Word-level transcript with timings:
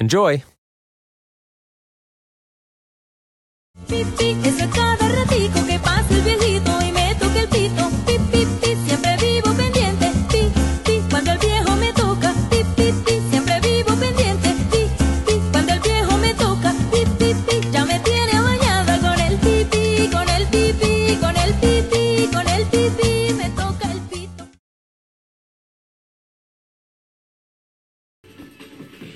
Enjoy! 0.00 0.44
Cada 4.74 5.08
ratico 5.08 5.66
que 5.66 5.78
pasa 5.80 6.14
el 6.14 6.22
viejito 6.22 6.47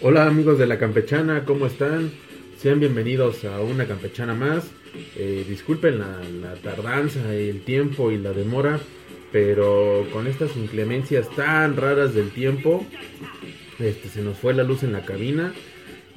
Hola 0.05 0.27
amigos 0.27 0.58
de 0.58 0.67
la 0.67 0.81
campechana, 0.81 1.45
¿cómo 1.45 1.64
están? 1.67 2.11
Sean 2.58 2.81
bienvenidos 2.81 3.45
a 3.45 3.61
una 3.61 3.86
campechana 3.86 4.34
más. 4.34 4.69
Eh, 5.14 5.47
disculpen 5.48 6.00
la, 6.00 6.55
tardanza, 6.61 7.33
el 7.33 7.62
tiempo 7.62 8.11
y 8.11 8.19
la 8.19 8.33
demora, 8.33 8.81
pero 9.31 10.05
con 10.12 10.27
estas 10.27 10.56
inclemencias 10.56 11.31
tan 11.36 11.77
raras 11.77 12.14
del 12.14 12.31
tiempo, 12.31 12.84
este, 13.78 14.09
se 14.09 14.22
nos 14.22 14.36
fue 14.39 14.55
la 14.55 14.64
luz 14.64 14.83
en 14.83 14.92
la 14.92 15.05
cabina 15.05 15.55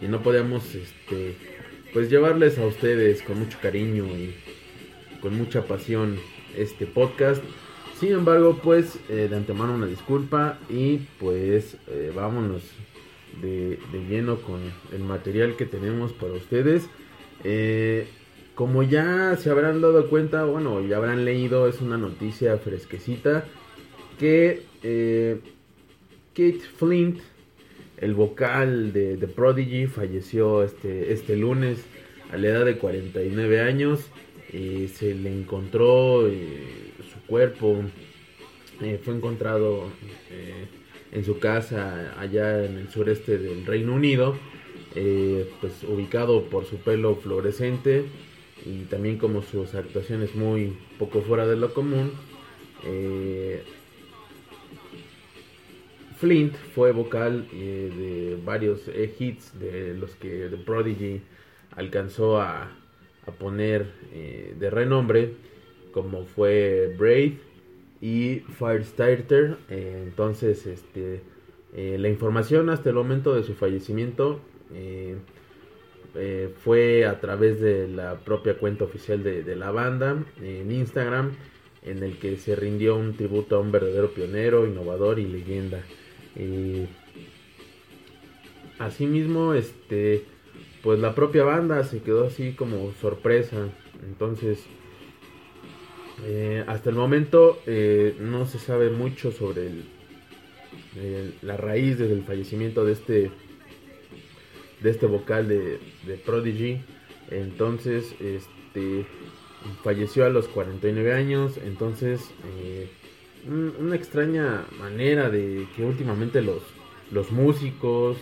y 0.02 0.08
no 0.08 0.24
podíamos 0.24 0.64
este, 0.74 1.36
pues 1.94 2.10
llevarles 2.10 2.58
a 2.58 2.66
ustedes 2.66 3.22
con 3.22 3.38
mucho 3.38 3.60
cariño 3.62 4.06
y 4.06 4.34
con 5.22 5.38
mucha 5.38 5.62
pasión 5.62 6.18
este 6.58 6.88
podcast. 6.88 7.44
Sin 8.00 8.14
embargo, 8.14 8.60
pues 8.64 8.98
eh, 9.10 9.28
de 9.30 9.36
antemano 9.36 9.76
una 9.76 9.86
disculpa 9.86 10.58
y 10.72 11.02
pues 11.20 11.78
eh, 11.88 12.12
vámonos 12.16 12.64
de, 13.42 13.80
lleno 14.10 14.38
con 14.38 14.60
el 14.92 15.04
material 15.04 15.56
que 15.56 15.66
tenemos 15.66 16.14
para 16.14 16.34
ustedes. 16.34 16.90
Eh, 17.44 18.08
como 18.56 18.84
ya 18.84 19.36
se 19.38 19.50
habrán 19.50 19.82
dado 19.82 20.08
cuenta, 20.10 20.46
bueno, 20.46 20.82
ya 20.82 20.98
habrán 20.98 21.26
leído, 21.26 21.68
es 21.68 21.82
una 21.82 21.98
noticia 21.98 22.58
fresquecita 22.58 23.44
que 24.18 24.64
eh, 24.82 25.40
Kate 26.30 26.62
Flint, 26.78 27.20
el 27.98 28.14
vocal 28.14 28.94
de 28.94 29.18
The 29.18 29.28
Prodigy, 29.28 29.88
falleció 29.88 30.64
este, 30.64 31.14
este 31.14 31.36
lunes 31.36 31.86
a 32.32 32.38
la 32.38 32.48
edad 32.48 32.66
de 32.66 32.78
49 32.78 33.62
años. 33.62 34.10
Eh, 34.52 34.90
se 34.94 35.14
le 35.14 35.32
encontró 35.32 36.28
eh, 36.28 36.94
su 37.12 37.20
cuerpo, 37.28 37.84
eh, 38.82 39.00
fue 39.04 39.16
encontrado 39.16 39.90
en 41.16 41.24
su 41.24 41.40
casa 41.40 42.14
allá 42.20 42.66
en 42.66 42.78
el 42.78 42.90
sureste 42.90 43.38
del 43.38 43.66
Reino 43.66 43.94
Unido, 43.94 44.36
eh, 44.96 45.50
pues 45.62 45.84
ubicado 45.84 46.44
por 46.50 46.66
su 46.66 46.76
pelo 46.78 47.16
fluorescente 47.16 48.04
y 48.66 48.84
también 48.84 49.18
como 49.18 49.42
sus 49.42 49.76
actuaciones 49.76 50.36
muy 50.36 50.78
poco 51.00 51.22
fuera 51.22 51.48
de 51.48 51.56
lo 51.56 51.74
común. 51.74 52.12
Eh, 52.84 53.64
Flint 56.18 56.54
fue 56.74 56.92
vocal 56.92 57.48
eh, 57.54 57.92
de 57.98 58.38
varios 58.44 58.82
hits 59.18 59.58
de 59.58 59.94
los 59.94 60.16
que 60.16 60.50
The 60.50 60.58
Prodigy 60.58 61.22
alcanzó 61.78 62.42
a, 62.42 62.72
a 63.26 63.32
poner 63.32 63.86
de 64.60 64.70
renombre, 64.70 65.34
como 65.94 66.26
fue 66.26 66.94
Brave 66.98 67.38
y 68.02 68.40
Firestarter. 68.58 69.58
Eh, 69.70 70.04
entonces, 70.06 70.66
este, 70.66 71.22
eh, 71.74 71.98
la 72.00 72.10
información 72.10 72.70
hasta 72.70 72.90
el 72.90 72.96
momento 72.96 73.36
de 73.36 73.44
su 73.44 73.54
fallecimiento 73.54 74.40
eh, 74.74 75.18
fue 76.64 77.06
a 77.06 77.20
través 77.20 77.60
de 77.60 77.88
la 77.88 78.16
propia 78.20 78.58
cuenta 78.58 78.86
oficial 78.86 79.22
de, 79.22 79.44
de 79.44 79.56
la 79.56 79.72
banda 79.72 80.24
en 80.42 80.72
Instagram, 80.72 81.34
en 81.84 82.04
el 82.04 82.18
que 82.20 82.38
se 82.38 82.56
rindió 82.56 82.96
un 82.96 83.18
tributo 83.18 83.58
a 83.58 83.60
un 83.60 83.72
verdadero 83.72 84.12
pionero, 84.12 84.66
innovador 84.66 85.20
y 85.20 85.26
leyenda. 85.26 85.84
Asimismo, 88.80 89.54
este, 89.54 90.24
pues 90.84 91.00
la 91.00 91.16
propia 91.16 91.44
banda 91.44 91.84
se 91.84 92.02
quedó 92.02 92.28
así 92.28 92.54
como 92.54 92.94
sorpresa. 93.02 93.70
Entonces, 94.06 94.66
eh, 96.24 96.64
hasta 96.68 96.90
el 96.90 96.96
momento 96.96 97.60
eh, 97.66 98.16
no 98.20 98.46
se 98.46 98.60
sabe 98.60 98.90
mucho 98.90 99.32
sobre 99.32 99.68
el- 99.68 99.84
el- 100.98 101.34
la 101.42 101.58
raíz 101.58 101.98
del 102.00 102.24
fallecimiento 102.24 102.86
de 102.86 102.94
este 102.94 103.32
de 104.82 104.90
este 104.92 105.06
vocal 105.08 105.48
de, 105.48 105.80
de 106.06 106.16
Prodigy. 106.18 106.82
Entonces, 107.32 108.14
este 108.22 109.06
falleció 109.84 110.26
a 110.26 110.30
los 110.30 110.48
49 110.48 111.14
años. 111.14 111.58
Entonces, 111.66 112.22
eh, 112.60 112.88
un- 113.48 113.74
una 113.80 113.96
extraña 113.96 114.66
manera 114.80 115.30
de 115.30 115.66
que 115.76 115.84
últimamente 115.84 116.42
los, 116.42 116.62
los 117.12 117.32
músicos, 117.32 118.18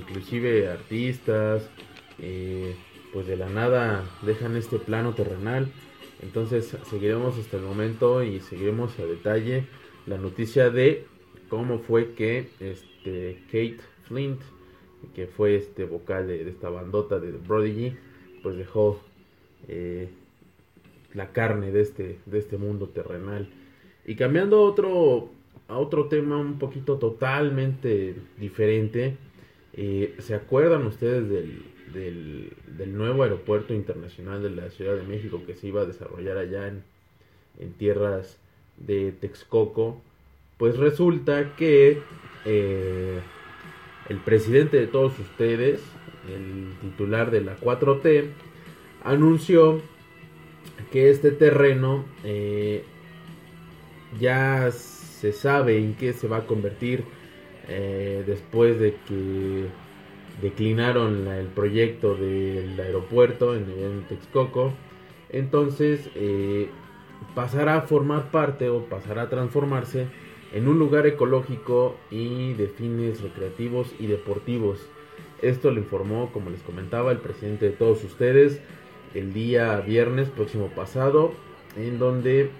inclusive 0.00 0.68
artistas, 0.68 1.68
pues 3.12 3.26
de 3.26 3.36
la 3.36 3.48
nada 3.48 4.04
dejan 4.22 4.56
este 4.56 4.78
plano 4.78 5.14
terrenal. 5.14 5.68
Entonces 6.22 6.76
seguiremos 6.88 7.38
hasta 7.38 7.56
el 7.56 7.62
momento 7.62 8.22
y 8.22 8.40
seguiremos 8.40 8.98
a 8.98 9.06
detalle 9.06 9.64
la 10.06 10.16
noticia 10.16 10.70
de 10.70 11.04
cómo 11.48 11.78
fue 11.78 12.12
que 12.12 12.48
este 12.60 13.42
Kate 13.46 13.78
Flint, 14.04 14.40
que 15.14 15.26
fue 15.26 15.56
este 15.56 15.84
vocal 15.84 16.26
de, 16.26 16.48
esta 16.48 16.68
bandota 16.68 17.18
de 17.18 17.32
Prodigy, 17.32 17.94
pues 18.42 18.56
dejó 18.56 19.00
eh, 19.68 20.08
la 21.12 21.32
carne 21.32 21.70
de 21.70 21.82
este, 21.82 22.18
de 22.24 22.38
este 22.38 22.56
mundo 22.56 22.88
terrenal. 22.88 23.48
Y 24.06 24.14
cambiando 24.14 24.58
a 24.58 24.60
otro, 24.60 25.30
a 25.68 25.78
otro 25.78 26.06
tema 26.06 26.38
un 26.38 26.58
poquito 26.58 26.98
totalmente 26.98 28.14
diferente, 28.38 29.16
eh, 29.74 30.14
¿se 30.18 30.34
acuerdan 30.34 30.86
ustedes 30.86 31.28
del, 31.28 31.62
del, 31.92 32.52
del 32.66 32.96
nuevo 32.96 33.22
aeropuerto 33.22 33.74
internacional 33.74 34.42
de 34.42 34.50
la 34.50 34.70
Ciudad 34.70 34.96
de 34.96 35.04
México 35.04 35.42
que 35.46 35.54
se 35.54 35.68
iba 35.68 35.82
a 35.82 35.86
desarrollar 35.86 36.38
allá 36.38 36.68
en, 36.68 36.82
en 37.58 37.72
tierras 37.72 38.38
de 38.76 39.12
Texcoco? 39.12 40.00
Pues 40.58 40.76
resulta 40.78 41.54
que 41.56 42.00
eh, 42.44 43.20
el 44.08 44.18
presidente 44.18 44.78
de 44.78 44.86
todos 44.86 45.18
ustedes, 45.18 45.80
el 46.28 46.72
titular 46.80 47.30
de 47.30 47.42
la 47.42 47.56
4T, 47.58 48.30
anunció 49.04 49.82
que 50.90 51.10
este 51.10 51.30
terreno 51.30 52.04
eh, 52.24 52.84
ya 54.18 54.70
se 54.70 55.32
sabe 55.32 55.78
en 55.78 55.94
qué 55.94 56.12
se 56.12 56.28
va 56.28 56.38
a 56.38 56.46
convertir 56.46 57.04
eh, 57.68 58.22
después 58.26 58.78
de 58.78 58.94
que 59.06 59.66
declinaron 60.40 61.26
el 61.28 61.46
proyecto 61.46 62.14
del 62.14 62.78
aeropuerto 62.78 63.54
en, 63.54 63.62
en 63.70 64.02
Texcoco. 64.08 64.72
Entonces 65.30 66.08
eh, 66.14 66.68
pasará 67.34 67.76
a 67.76 67.82
formar 67.82 68.30
parte 68.30 68.68
o 68.68 68.84
pasará 68.84 69.22
a 69.22 69.28
transformarse 69.28 70.06
en 70.52 70.68
un 70.68 70.78
lugar 70.78 71.06
ecológico 71.06 71.96
y 72.10 72.52
de 72.54 72.68
fines 72.68 73.20
recreativos 73.20 73.94
y 73.98 74.06
deportivos. 74.06 74.86
Esto 75.42 75.70
lo 75.70 75.80
informó, 75.80 76.30
como 76.32 76.50
les 76.50 76.62
comentaba, 76.62 77.12
el 77.12 77.18
presidente 77.18 77.66
de 77.66 77.72
todos 77.72 78.02
ustedes, 78.04 78.60
el 79.14 79.32
día 79.32 79.80
viernes 79.80 80.28
próximo 80.30 80.68
pasado, 80.68 81.32
en 81.76 81.98
donde 81.98 82.42
eh, 82.42 82.50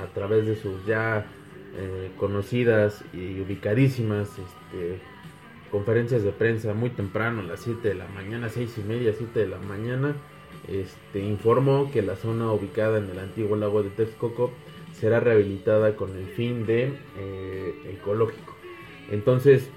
a 0.00 0.06
través 0.12 0.46
de 0.46 0.56
sus 0.56 0.84
ya 0.86 1.26
eh, 1.76 2.10
conocidas 2.18 3.04
y 3.12 3.40
ubicadísimas 3.40 4.28
este, 4.28 5.00
conferencias 5.70 6.22
de 6.22 6.32
prensa 6.32 6.74
muy 6.74 6.90
temprano, 6.90 7.40
a 7.40 7.44
las 7.44 7.60
7 7.60 7.88
de 7.88 7.94
la 7.94 8.06
mañana, 8.08 8.48
6 8.48 8.78
y 8.78 8.88
media, 8.88 9.14
7 9.16 9.38
de 9.38 9.46
la 9.46 9.58
mañana, 9.58 10.14
este, 10.68 11.20
informó 11.20 11.90
que 11.92 12.02
la 12.02 12.16
zona 12.16 12.52
ubicada 12.52 12.98
en 12.98 13.08
el 13.10 13.18
antiguo 13.18 13.56
lago 13.56 13.82
de 13.82 13.90
Texcoco 13.90 14.52
será 14.92 15.20
rehabilitada 15.20 15.96
con 15.96 16.16
el 16.16 16.26
fin 16.26 16.66
de 16.66 16.92
eh, 17.18 17.74
ecológico. 17.94 18.56
Entonces, 19.10 19.68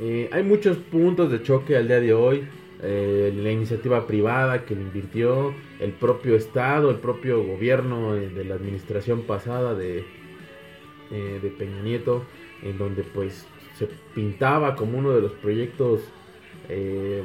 eh, 0.00 0.28
hay 0.32 0.42
muchos 0.42 0.76
puntos 0.78 1.30
de 1.30 1.42
choque 1.42 1.76
al 1.76 1.86
día 1.86 2.00
de 2.00 2.12
hoy. 2.12 2.44
Eh, 2.82 3.32
la 3.36 3.50
iniciativa 3.50 4.06
privada 4.06 4.64
que 4.64 4.74
invirtió, 4.74 5.54
el 5.80 5.92
propio 5.92 6.36
Estado, 6.36 6.90
el 6.90 6.96
propio 6.96 7.42
gobierno 7.42 8.14
de 8.14 8.44
la 8.44 8.56
administración 8.56 9.22
pasada 9.22 9.74
de, 9.74 10.04
de 11.10 11.54
Peña 11.56 11.80
Nieto, 11.82 12.24
en 12.62 12.76
donde 12.76 13.04
pues 13.04 13.46
se 13.74 13.88
pintaba 14.14 14.76
como 14.76 14.98
uno 14.98 15.10
de 15.10 15.20
los 15.20 15.32
proyectos 15.32 16.00
eh, 16.68 17.22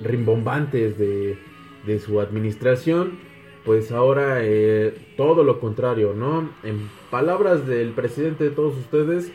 rimbombantes 0.00 0.98
de, 0.98 1.38
de 1.86 1.98
su 1.98 2.20
administración, 2.20 3.18
pues 3.64 3.92
ahora 3.92 4.40
eh, 4.42 4.94
todo 5.16 5.42
lo 5.42 5.60
contrario, 5.60 6.14
¿no? 6.14 6.50
En 6.62 6.90
palabras 7.10 7.66
del 7.66 7.92
presidente 7.92 8.44
de 8.44 8.50
todos 8.50 8.76
ustedes, 8.76 9.32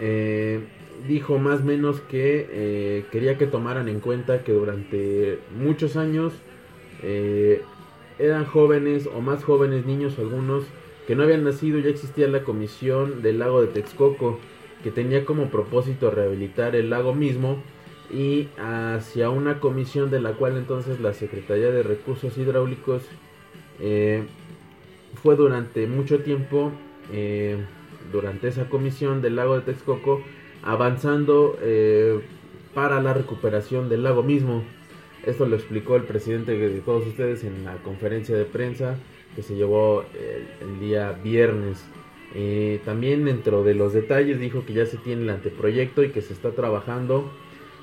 eh, 0.00 0.60
dijo 1.08 1.38
más 1.38 1.60
o 1.60 1.64
menos 1.64 2.00
que 2.00 3.04
quería 3.10 3.36
que 3.36 3.46
tomaran 3.46 3.88
en 3.88 4.00
cuenta 4.00 4.44
que 4.44 4.52
durante 4.52 5.38
muchos 5.58 5.96
años 5.96 6.32
eran 8.18 8.44
jóvenes 8.46 9.08
o 9.12 9.20
más 9.20 9.42
jóvenes 9.44 9.84
niños 9.84 10.18
algunos 10.18 10.64
que 11.06 11.16
no 11.16 11.24
habían 11.24 11.44
nacido 11.44 11.78
ya 11.80 11.90
existía 11.90 12.28
la 12.28 12.44
comisión 12.44 13.22
del 13.22 13.40
lago 13.40 13.60
de 13.60 13.66
Texcoco 13.66 14.38
que 14.84 14.90
tenía 14.90 15.24
como 15.24 15.48
propósito 15.48 16.10
rehabilitar 16.10 16.76
el 16.76 16.90
lago 16.90 17.14
mismo 17.14 17.56
y 18.12 18.48
hacia 18.58 19.30
una 19.30 19.58
comisión 19.58 20.10
de 20.10 20.20
la 20.20 20.32
cual 20.32 20.58
entonces 20.58 21.00
la 21.00 21.14
Secretaría 21.14 21.70
de 21.70 21.82
Recursos 21.82 22.36
Hidráulicos 22.36 23.02
eh, 23.80 24.24
fue 25.22 25.36
durante 25.36 25.86
mucho 25.86 26.18
tiempo 26.20 26.70
eh, 27.10 27.56
durante 28.12 28.48
esa 28.48 28.68
comisión 28.68 29.22
del 29.22 29.36
lago 29.36 29.54
de 29.54 29.62
Texcoco 29.62 30.22
avanzando 30.62 31.56
eh, 31.62 32.20
para 32.74 33.00
la 33.00 33.14
recuperación 33.14 33.88
del 33.88 34.02
lago 34.02 34.22
mismo. 34.22 34.64
Esto 35.24 35.46
lo 35.46 35.56
explicó 35.56 35.96
el 35.96 36.02
presidente 36.02 36.58
de 36.58 36.80
todos 36.80 37.06
ustedes 37.06 37.42
en 37.42 37.64
la 37.64 37.76
conferencia 37.76 38.36
de 38.36 38.44
prensa 38.44 38.98
que 39.34 39.42
se 39.42 39.54
llevó 39.54 40.04
el, 40.12 40.68
el 40.68 40.78
día 40.78 41.12
viernes. 41.12 41.82
Eh, 42.34 42.80
también 42.84 43.24
dentro 43.24 43.62
de 43.62 43.74
los 43.74 43.92
detalles 43.92 44.40
dijo 44.40 44.64
que 44.66 44.72
ya 44.72 44.86
se 44.86 44.96
tiene 44.96 45.22
el 45.22 45.30
anteproyecto 45.30 46.02
y 46.02 46.10
que 46.10 46.20
se 46.20 46.32
está 46.32 46.50
trabajando 46.50 47.30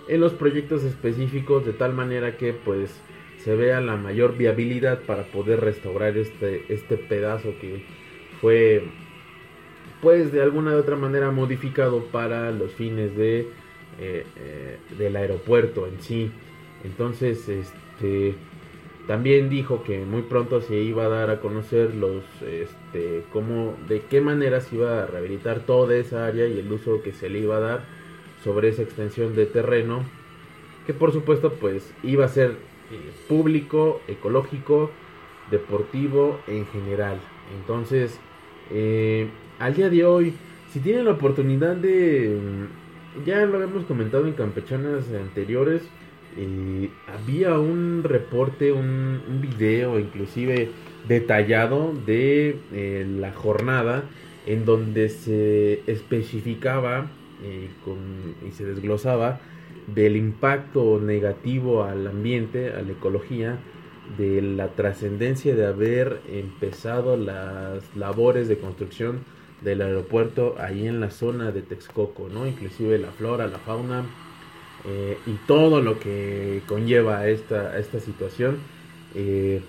en 0.08 0.20
los 0.20 0.34
proyectos 0.34 0.84
específicos 0.84 1.66
de 1.66 1.72
tal 1.74 1.94
manera 1.94 2.36
que 2.36 2.54
pues 2.54 2.92
se 3.38 3.56
vea 3.56 3.80
la 3.80 3.96
mayor 3.96 4.38
viabilidad 4.38 5.04
para 5.04 5.24
poder 5.24 5.62
restaurar 5.62 6.18
este, 6.18 6.66
este 6.68 6.98
pedazo 6.98 7.54
que 7.62 7.86
fue 8.42 8.84
pues 10.02 10.32
de 10.32 10.42
alguna 10.42 10.72
u 10.72 10.80
otra 10.80 10.96
manera 10.96 11.32
modificado 11.32 12.04
para 12.06 12.52
los 12.52 12.74
fines 12.74 13.16
de 13.16 13.48
eh, 14.00 14.26
eh, 14.36 14.78
del 14.98 15.16
aeropuerto 15.16 15.86
en 15.86 16.02
sí. 16.02 16.32
Entonces 16.84 17.48
este 17.48 18.36
también 19.08 19.50
dijo 19.50 19.84
que 19.84 20.00
muy 20.06 20.22
pronto 20.22 20.62
se 20.62 20.78
iba 20.78 21.06
a 21.06 21.10
dar 21.10 21.30
a 21.30 21.40
conocer 21.40 21.96
los 21.96 22.24
este 22.42 23.24
cómo 23.34 23.76
de 23.88 24.02
qué 24.02 24.22
manera 24.22 24.62
se 24.62 24.76
iba 24.76 25.04
a 25.04 25.06
rehabilitar 25.08 25.62
toda 25.62 25.96
esa 25.96 26.28
área 26.28 26.48
y 26.48 26.60
el 26.60 26.72
uso 26.72 27.02
que 27.02 27.12
se 27.12 27.30
le 27.30 27.40
iba 27.40 27.58
a 27.58 27.60
dar 27.60 27.84
sobre 28.44 28.70
esa 28.70 28.84
extensión 28.84 29.36
de 29.36 29.46
terreno 29.46 30.04
que 30.86 30.94
por 30.94 31.12
supuesto 31.12 31.54
pues 31.54 31.94
iba 32.04 32.26
a 32.26 32.30
ser 32.30 32.52
eh, 32.92 33.12
público, 33.28 34.02
ecológico, 34.08 34.92
deportivo 35.50 36.40
en 36.48 36.66
general. 36.68 37.20
Entonces, 37.60 38.20
eh, 38.70 39.30
al 39.60 39.76
día 39.76 39.90
de 39.90 40.04
hoy, 40.06 40.34
si 40.72 40.80
tienen 40.80 41.06
la 41.06 41.12
oportunidad 41.12 41.76
de, 41.76 42.38
mm, 42.38 43.26
ya 43.26 43.46
lo 43.46 43.58
habíamos 43.58 43.86
comentado 43.86 44.28
en 44.28 44.34
campechanas 44.34 45.06
anteriores, 45.14 45.84
eh, 46.38 46.90
había 47.08 47.58
un 47.60 48.04
reporte, 48.04 48.72
un, 48.72 49.22
video 49.42 50.00
inclusive 50.00 50.70
detallado 51.08 51.94
de 52.06 52.58
eh, 52.72 53.06
la 53.20 53.34
jornada 53.34 54.04
en 54.46 54.66
donde 54.66 55.10
se 55.10 55.82
especificaba 55.92 57.08
eh, 57.44 57.70
y 58.48 58.52
se 58.52 58.66
desglosaba 58.66 59.40
del 59.88 60.16
impacto 60.16 61.00
negativo 61.02 61.84
al 61.84 62.08
ambiente, 62.08 62.72
a 62.72 62.82
la 62.82 62.92
ecología, 62.92 63.60
de 64.18 64.42
la 64.42 64.70
trascendencia 64.70 65.56
de 65.56 65.66
haber 65.66 66.22
empezado 66.30 67.18
las 67.18 67.96
labores 67.96 68.48
de 68.48 68.58
construcción 68.58 69.20
del 69.62 69.82
aeropuerto 69.82 70.56
ahí 70.60 70.88
en 70.88 71.00
la 71.00 71.12
zona 71.12 71.52
de 71.52 71.62
Texcoco, 71.62 72.28
¿no? 72.30 72.48
Inclusive 72.48 72.98
la 72.98 73.12
flora, 73.12 73.48
la 73.48 73.60
fauna 73.60 74.06
eh, 74.84 75.24
y 75.26 75.34
todo 75.48 75.82
lo 75.82 76.00
que 76.00 76.64
conlleva 76.68 77.28
esta, 77.28 77.78
esta 77.80 78.00
situación. 78.00 78.68
Eh, 79.14 79.62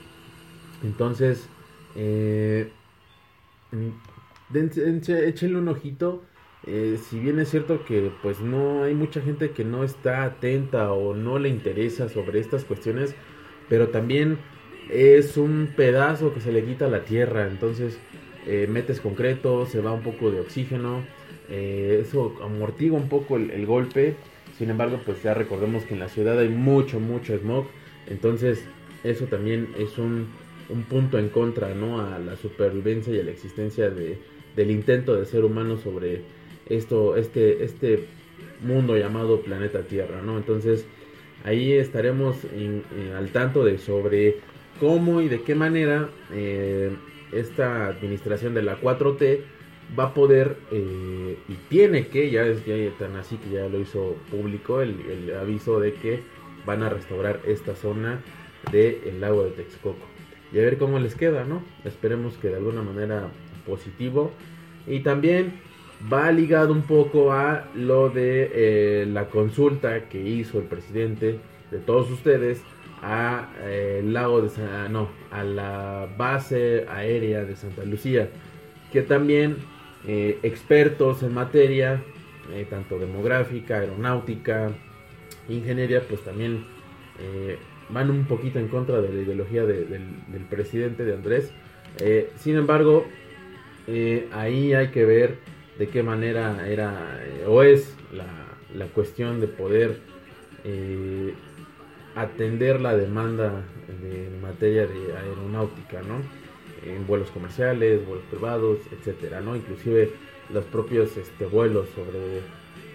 entonces, 0.82 1.50
eh, 1.94 2.72
échenle 4.54 5.58
un 5.58 5.68
ojito. 5.68 6.24
eh, 6.64 6.98
si 7.02 7.18
bien 7.18 7.40
es 7.40 7.50
cierto 7.50 7.84
que 7.84 8.12
pues 8.22 8.40
no 8.40 8.84
hay 8.84 8.94
mucha 8.94 9.20
gente 9.20 9.52
que 9.52 9.64
no 9.64 9.82
está 9.84 10.22
atenta 10.24 10.92
o 10.92 11.14
no 11.14 11.38
le 11.40 11.48
interesa 11.48 12.08
sobre 12.08 12.38
estas 12.40 12.64
cuestiones, 12.64 13.16
pero 13.68 13.90
también 13.90 14.44
es 14.88 15.36
un 15.36 15.74
pedazo 15.76 16.32
que 16.34 16.40
se 16.40 16.52
le 16.52 16.64
quita 16.64 16.86
a 16.86 16.88
la 16.88 17.04
tierra, 17.04 17.48
entonces 17.48 18.00
metes 18.68 19.00
concreto, 19.00 19.66
se 19.66 19.80
va 19.80 19.92
un 19.92 20.02
poco 20.02 20.30
de 20.32 20.40
oxígeno, 20.40 21.08
eso 21.48 22.38
amortigua 22.42 22.98
un 22.98 23.08
poco 23.08 23.36
el 23.36 23.66
golpe, 23.66 24.16
sin 24.58 24.70
embargo 24.70 25.00
pues 25.04 25.22
ya 25.22 25.34
recordemos 25.34 25.84
que 25.84 25.94
en 25.94 26.00
la 26.00 26.08
ciudad 26.08 26.38
hay 26.38 26.48
mucho, 26.48 27.00
mucho 27.00 27.36
smog, 27.36 27.66
entonces 28.06 28.64
eso 29.04 29.26
también 29.26 29.68
es 29.78 29.98
un, 29.98 30.28
un 30.68 30.82
punto 30.84 31.18
en 31.18 31.28
contra, 31.28 31.74
¿no? 31.74 32.00
A 32.00 32.18
la 32.18 32.36
supervivencia 32.36 33.14
y 33.14 33.20
a 33.20 33.24
la 33.24 33.30
existencia 33.30 33.90
de, 33.90 34.18
del 34.56 34.70
intento 34.70 35.14
de 35.14 35.26
ser 35.26 35.44
humano 35.44 35.76
sobre 35.76 36.22
esto, 36.66 37.16
este, 37.16 37.64
este 37.64 38.06
mundo 38.62 38.96
llamado 38.96 39.40
planeta 39.40 39.82
Tierra, 39.82 40.22
¿no? 40.22 40.36
Entonces 40.36 40.86
ahí 41.44 41.72
estaremos 41.72 42.36
al 43.16 43.28
tanto 43.30 43.64
de 43.64 43.78
sobre 43.78 44.36
cómo 44.80 45.20
y 45.20 45.28
de 45.28 45.42
qué 45.42 45.54
manera 45.54 46.08
eh, 46.32 46.90
esta 47.32 47.88
administración 47.88 48.54
de 48.54 48.62
la 48.62 48.80
4T 48.80 49.40
va 49.98 50.04
a 50.04 50.14
poder 50.14 50.56
eh, 50.70 51.38
y 51.48 51.54
tiene 51.68 52.08
que, 52.08 52.30
ya 52.30 52.44
es 52.44 52.64
ya 52.64 52.74
tan 52.98 53.16
así 53.16 53.36
que 53.36 53.50
ya 53.50 53.68
lo 53.68 53.80
hizo 53.80 54.16
público 54.30 54.80
el, 54.80 55.00
el 55.10 55.36
aviso 55.36 55.80
de 55.80 55.94
que 55.94 56.20
van 56.66 56.82
a 56.82 56.88
restaurar 56.88 57.40
esta 57.46 57.74
zona 57.74 58.20
del 58.70 59.20
lago 59.20 59.44
de 59.44 59.50
Texcoco. 59.50 60.06
Y 60.52 60.58
a 60.58 60.62
ver 60.62 60.78
cómo 60.78 60.98
les 60.98 61.14
queda, 61.14 61.44
¿no? 61.44 61.62
Esperemos 61.84 62.36
que 62.36 62.48
de 62.48 62.56
alguna 62.56 62.82
manera 62.82 63.28
positivo. 63.66 64.30
Y 64.86 65.00
también 65.00 65.54
va 66.12 66.30
ligado 66.32 66.72
un 66.72 66.82
poco 66.82 67.32
a 67.32 67.68
lo 67.74 68.10
de 68.10 68.50
eh, 68.52 69.06
la 69.06 69.28
consulta 69.28 70.08
que 70.08 70.20
hizo 70.20 70.58
el 70.58 70.64
presidente 70.64 71.38
de 71.70 71.78
todos 71.78 72.10
ustedes 72.10 72.62
a 73.02 73.48
eh, 73.62 73.98
el 74.00 74.12
lago 74.12 74.42
de 74.42 74.48
San, 74.48 74.92
no, 74.92 75.08
a 75.30 75.42
la 75.42 76.08
base 76.16 76.86
aérea 76.88 77.44
de 77.44 77.56
Santa 77.56 77.84
Lucía, 77.84 78.28
que 78.92 79.02
también 79.02 79.56
eh, 80.06 80.38
expertos 80.42 81.22
en 81.22 81.32
materia, 81.34 82.02
eh, 82.52 82.66
tanto 82.68 82.98
demográfica, 82.98 83.78
aeronáutica, 83.78 84.70
ingeniería, 85.48 86.02
pues 86.08 86.22
también 86.22 86.64
eh, 87.20 87.58
van 87.88 88.10
un 88.10 88.24
poquito 88.24 88.58
en 88.58 88.68
contra 88.68 89.00
de 89.00 89.12
la 89.12 89.20
ideología 89.22 89.64
de- 89.64 89.84
del, 89.84 90.44
presidente 90.50 91.04
de 91.04 91.14
Andrés. 91.14 91.52
Sin 92.36 92.56
embargo, 92.56 93.06
ahí 94.32 94.72
hay 94.72 94.88
que 94.88 95.04
ver 95.04 95.36
de 95.78 95.88
qué 95.88 96.02
manera 96.02 96.66
era 96.68 97.20
o 97.46 97.62
es 97.62 97.94
la, 98.12 98.26
la 98.74 98.86
cuestión 98.86 99.40
de 99.40 99.46
poder 99.46 99.98
atender 102.14 102.80
la 102.80 102.96
demanda 102.96 103.62
de 104.02 104.28
materia 104.40 104.86
de 104.86 105.16
aeronáutica, 105.16 106.00
¿no? 106.02 106.16
En 106.86 107.06
vuelos 107.06 107.30
comerciales, 107.30 108.04
vuelos 108.06 108.24
privados, 108.30 108.78
etcétera, 108.90 109.40
¿no? 109.40 109.56
Inclusive 109.56 110.10
los 110.52 110.64
propios 110.64 111.16
este, 111.16 111.46
vuelos 111.46 111.88
sobre, 111.94 112.38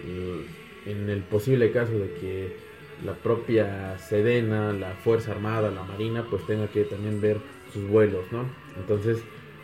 eh, 0.06 0.46
en 0.86 1.08
el 1.08 1.22
posible 1.22 1.70
caso 1.72 1.92
de 1.92 2.12
que 2.14 2.56
la 3.04 3.14
propia 3.14 3.98
Sedena, 3.98 4.72
la 4.72 4.90
Fuerza 4.92 5.32
Armada, 5.32 5.70
la 5.70 5.82
Marina, 5.84 6.24
pues 6.28 6.46
tenga 6.46 6.66
que 6.68 6.84
también 6.84 7.20
ver 7.20 7.38
sus 7.72 7.86
vuelos, 7.88 8.24
¿no? 8.32 8.44
Entonces 8.76 9.18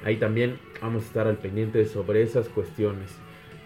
ahí 0.04 0.16
también 0.16 0.59
vamos 0.81 1.04
a 1.04 1.07
estar 1.07 1.26
al 1.26 1.38
pendiente 1.38 1.85
sobre 1.87 2.23
esas 2.23 2.49
cuestiones. 2.49 3.11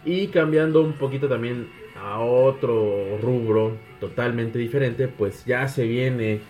Y 0.05 0.29
cambiando 0.29 0.81
un 0.81 0.93
poquito 0.93 1.29
también 1.29 1.69
a 1.97 2.21
otro 2.21 3.19
rubro 3.21 3.77
totalmente 4.01 4.59
diferente, 4.59 5.09
pues 5.09 5.45
ya 5.45 5.67
se 5.69 5.85
viene, 5.85 6.41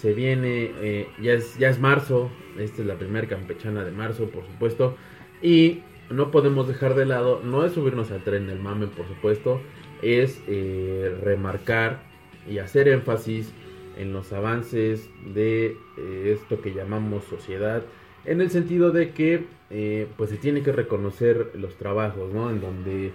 se 0.00 0.14
viene, 0.14 0.72
eh, 0.80 1.08
ya, 1.20 1.34
es, 1.34 1.58
ya 1.58 1.68
es 1.68 1.78
marzo, 1.78 2.30
esta 2.58 2.82
es 2.82 2.86
la 2.88 2.96
primera 2.96 3.28
campechana 3.28 3.84
de 3.84 3.90
marzo, 3.90 4.30
por 4.30 4.46
supuesto, 4.46 4.96
y 5.42 5.82
no 6.10 6.30
podemos 6.30 6.66
dejar 6.68 6.94
de 6.94 7.06
lado, 7.06 7.40
no 7.44 7.64
es 7.64 7.72
subirnos 7.72 8.10
al 8.10 8.24
tren 8.24 8.46
del 8.46 8.58
mame, 8.58 8.86
por 8.86 9.06
supuesto, 9.06 9.60
es 10.02 10.40
eh, 10.48 11.16
remarcar 11.22 12.02
y 12.48 12.58
hacer 12.58 12.88
énfasis 12.88 13.52
en 13.96 14.12
los 14.12 14.32
avances 14.32 15.10
de 15.34 15.76
eh, 15.98 16.36
esto 16.36 16.60
que 16.60 16.72
llamamos 16.72 17.24
sociedad, 17.24 17.82
en 18.24 18.40
el 18.40 18.50
sentido 18.50 18.90
de 18.90 19.10
que 19.10 19.44
eh, 19.70 20.08
pues 20.16 20.30
se 20.30 20.36
tiene 20.36 20.62
que 20.62 20.72
reconocer 20.72 21.52
los 21.54 21.76
trabajos, 21.76 22.32
¿no? 22.32 22.50
En 22.50 22.60
donde 22.60 23.12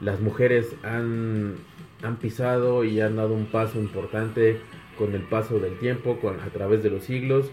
las 0.00 0.20
mujeres 0.20 0.74
han, 0.82 1.56
han 2.02 2.16
pisado 2.16 2.84
y 2.84 3.00
han 3.00 3.16
dado 3.16 3.34
un 3.34 3.46
paso 3.46 3.78
importante 3.78 4.60
con 4.98 5.14
el 5.14 5.22
paso 5.22 5.58
del 5.58 5.78
tiempo, 5.78 6.18
con, 6.18 6.40
a 6.40 6.48
través 6.48 6.82
de 6.82 6.90
los 6.90 7.04
siglos 7.04 7.50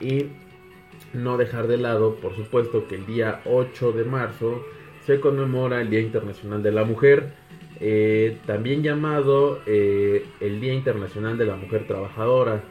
y 0.00 0.26
no 1.12 1.36
dejar 1.36 1.66
de 1.68 1.78
lado, 1.78 2.16
por 2.16 2.34
supuesto, 2.34 2.86
que 2.86 2.96
el 2.96 3.06
día 3.06 3.40
8 3.44 3.92
de 3.92 4.04
marzo 4.04 4.62
se 5.06 5.20
conmemora 5.20 5.80
el 5.80 5.90
Día 5.90 6.00
Internacional 6.00 6.62
de 6.62 6.72
la 6.72 6.84
Mujer, 6.84 7.32
eh, 7.80 8.38
también 8.46 8.82
llamado 8.82 9.60
eh, 9.66 10.24
el 10.40 10.60
Día 10.60 10.74
Internacional 10.74 11.36
de 11.36 11.46
la 11.46 11.56
Mujer 11.56 11.86
Trabajadora, 11.86 12.62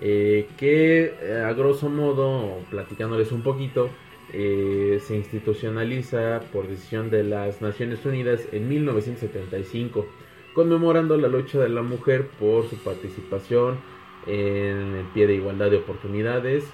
eh, 0.00 0.48
que 0.56 1.12
a 1.44 1.52
grosso 1.52 1.88
modo, 1.88 2.60
platicándoles 2.70 3.32
un 3.32 3.42
poquito, 3.42 3.90
se 4.32 5.14
institucionaliza 5.14 6.40
por 6.54 6.66
decisión 6.66 7.10
de 7.10 7.22
las 7.22 7.60
Naciones 7.60 8.02
Unidas 8.06 8.40
en 8.50 8.66
1975, 8.66 10.06
conmemorando 10.54 11.16
la 11.16 11.28
lucha 11.28 11.58
de 11.58 11.68
la 11.68 11.82
mujer 11.82 12.28
por 12.38 12.68
su 12.68 12.76
participación 12.76 13.78
en 14.26 14.94
el 14.96 15.06
pie 15.14 15.26
de 15.26 15.34
igualdad 15.34 15.70
de 15.70 15.78
oportunidades 15.78 16.64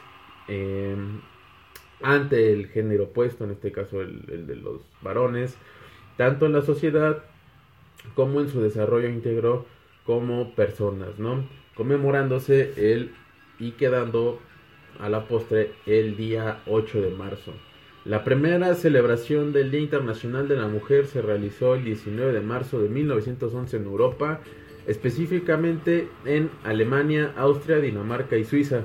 ante 2.02 2.52
el 2.52 2.68
género 2.68 3.04
opuesto, 3.04 3.44
en 3.44 3.50
este 3.50 3.72
caso 3.72 4.00
el, 4.00 4.24
el 4.30 4.46
de 4.46 4.56
los 4.56 4.80
varones, 5.02 5.56
tanto 6.16 6.46
en 6.46 6.52
la 6.52 6.62
sociedad 6.62 7.24
como 8.14 8.40
en 8.40 8.48
su 8.48 8.60
desarrollo 8.60 9.08
íntegro 9.08 9.66
como 10.04 10.54
personas, 10.54 11.18
¿no? 11.18 11.44
Conmemorándose 11.74 12.72
el 12.76 13.12
y 13.58 13.72
quedando 13.72 14.40
a 15.00 15.08
la 15.08 15.26
postre 15.26 15.72
el 15.86 16.16
día 16.16 16.62
8 16.66 17.00
de 17.00 17.10
marzo. 17.10 17.52
La 18.08 18.24
primera 18.24 18.74
celebración 18.74 19.52
del 19.52 19.70
Día 19.70 19.80
Internacional 19.80 20.48
de 20.48 20.56
la 20.56 20.66
Mujer 20.66 21.04
se 21.04 21.20
realizó 21.20 21.74
el 21.74 21.84
19 21.84 22.32
de 22.32 22.40
marzo 22.40 22.80
de 22.80 22.88
1911 22.88 23.76
en 23.76 23.84
Europa, 23.84 24.40
específicamente 24.86 26.08
en 26.24 26.48
Alemania, 26.64 27.34
Austria, 27.36 27.80
Dinamarca 27.80 28.38
y 28.38 28.44
Suiza, 28.44 28.84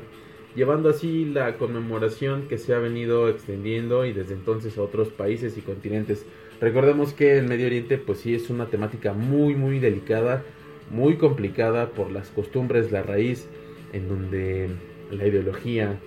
llevando 0.57 0.89
así 0.89 1.23
la 1.23 1.55
conmemoración 1.55 2.49
que 2.49 2.57
se 2.57 2.73
ha 2.73 2.79
venido 2.79 3.29
extendiendo 3.29 4.05
y 4.05 4.11
desde 4.11 4.33
entonces 4.33 4.77
a 4.77 4.81
otros 4.81 5.07
países 5.07 5.57
y 5.57 5.61
continentes. 5.61 6.25
Recordemos 6.59 7.13
que 7.13 7.37
el 7.37 7.47
Medio 7.47 7.67
Oriente 7.67 7.97
pues 7.97 8.19
sí 8.19 8.35
es 8.35 8.49
una 8.49 8.65
temática 8.65 9.13
muy 9.13 9.55
muy 9.55 9.79
delicada, 9.79 10.43
muy 10.91 11.15
complicada 11.15 11.91
por 11.91 12.11
las 12.11 12.29
costumbres, 12.29 12.91
la 12.91 13.03
raíz 13.03 13.47
en 13.93 14.09
donde 14.09 14.67
la 15.11 15.25
ideología 15.25 15.97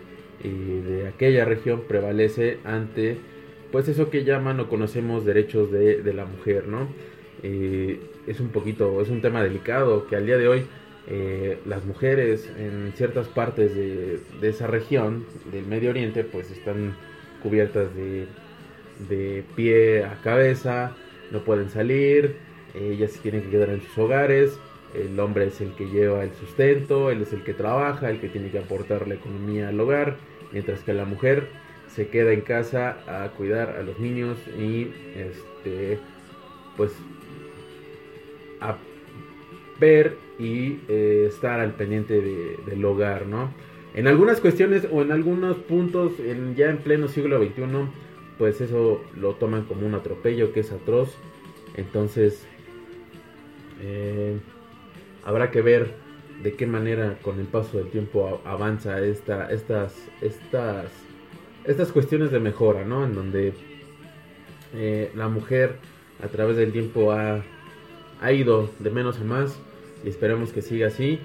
eh, 0.43 0.83
de 0.87 1.09
aquella 1.09 1.45
región 1.45 1.83
prevalece 1.88 2.59
ante 2.64 3.19
pues 3.73 3.88
eso 3.88 4.11
que 4.11 4.25
llaman 4.25 4.61
o 4.61 4.69
conocemos 4.69 5.25
derechos 5.25 5.71
de, 5.71 6.02
de 6.02 6.14
la 6.14 6.25
mujer, 6.25 6.69
¿no? 6.69 6.88
Eh, 7.43 8.00
es 8.26 8.40
un 8.40 8.49
poquito, 8.49 9.00
es 9.02 9.09
un 9.09 9.21
tema 9.21 9.43
delicado 9.43 10.07
que 10.07 10.16
al 10.16 10.26
día 10.26 10.38
de 10.38 10.49
hoy 10.49 10.66
eh, 11.09 11.59
las 11.66 11.85
mujeres 11.85 12.50
en 12.59 12.93
ciertas 12.97 13.28
partes 13.28 13.75
de, 13.75 14.21
de, 14.40 14.49
esa 14.49 14.66
región 14.66 15.26
del 15.52 15.66
Medio 15.66 15.90
Oriente 15.90 16.25
pues 16.25 16.50
están 16.50 16.97
cubiertas 17.43 17.95
de 17.95 18.26
de 19.09 19.45
pie 19.55 20.05
a 20.05 20.21
cabeza, 20.23 20.95
no 21.31 21.40
pueden 21.40 21.71
salir, 21.71 22.37
ellas 22.75 23.12
tienen 23.23 23.43
que 23.43 23.50
quedar 23.50 23.71
en 23.71 23.81
sus 23.83 23.99
hogares, 23.99 24.59
el 24.95 25.19
hombre 25.21 25.47
es 25.47 25.61
el 25.61 25.73
que 25.73 25.87
lleva 25.87 26.25
el 26.25 26.33
sustento, 26.35 27.11
él 27.11 27.23
es 27.23 27.33
el 27.33 27.43
que 27.43 27.55
trabaja, 27.55 28.11
el 28.11 28.21
que 28.21 28.28
tiene 28.28 28.50
que 28.50 28.59
aportar 28.59 29.07
la 29.09 29.14
economía 29.14 29.69
al 29.69 29.81
hogar, 29.81 30.16
mientras 30.52 30.81
que 30.81 30.93
la 30.93 31.05
mujer 31.05 31.49
se 31.88 32.09
queda 32.09 32.33
en 32.33 32.43
casa 32.43 32.99
a 33.07 33.28
cuidar 33.31 33.71
a 33.71 33.83
los 33.83 33.99
niños 33.99 34.38
y 34.59 34.90
este 35.16 35.99
pues 36.76 36.93
a 38.61 38.76
ver 39.81 40.16
y 40.38 40.78
eh, 40.88 41.26
estar 41.28 41.61
al 41.61 41.73
pendiente 41.73 42.21
de, 42.21 42.59
del 42.66 42.85
hogar, 42.85 43.26
¿no? 43.26 43.50
En 43.95 44.07
algunas 44.07 44.40
cuestiones 44.40 44.87
o 44.93 45.00
en 45.00 45.11
algunos 45.11 45.57
puntos, 45.57 46.12
ya 46.55 46.69
en 46.69 46.78
pleno 46.78 47.09
siglo 47.09 47.43
XXI, 47.43 47.62
pues 48.37 48.61
eso 48.61 49.02
lo 49.19 49.35
toman 49.37 49.64
como 49.64 49.87
un 49.87 49.95
atropello 49.95 50.52
que 50.52 50.61
es 50.61 50.71
atroz. 50.71 51.16
Entonces, 51.76 52.47
eh, 53.81 54.37
habrá 55.26 55.50
que 55.50 55.61
ver 55.61 55.92
de 56.42 56.54
qué 56.54 56.66
manera 56.66 57.18
con 57.21 57.40
el 57.40 57.47
paso 57.47 57.78
del 57.78 57.90
tiempo 57.90 58.40
avanza 58.45 59.00
esta, 59.00 59.50
estas, 59.50 59.92
estas, 60.21 60.87
estas 61.64 61.90
cuestiones 61.90 62.30
de 62.30 62.38
mejora, 62.38 62.85
¿no? 62.85 63.04
En 63.04 63.14
donde 63.14 63.52
eh, 64.75 65.11
la 65.16 65.28
mujer 65.28 65.76
a 66.23 66.28
través 66.28 66.56
del 66.56 66.73
tiempo 66.73 67.11
ha, 67.11 67.42
ido 68.33 68.71
de 68.78 68.90
menos 68.90 69.18
a 69.21 69.25
más 69.25 69.59
y 70.04 70.09
esperemos 70.09 70.52
que 70.52 70.62
siga 70.62 70.87
así. 70.87 71.18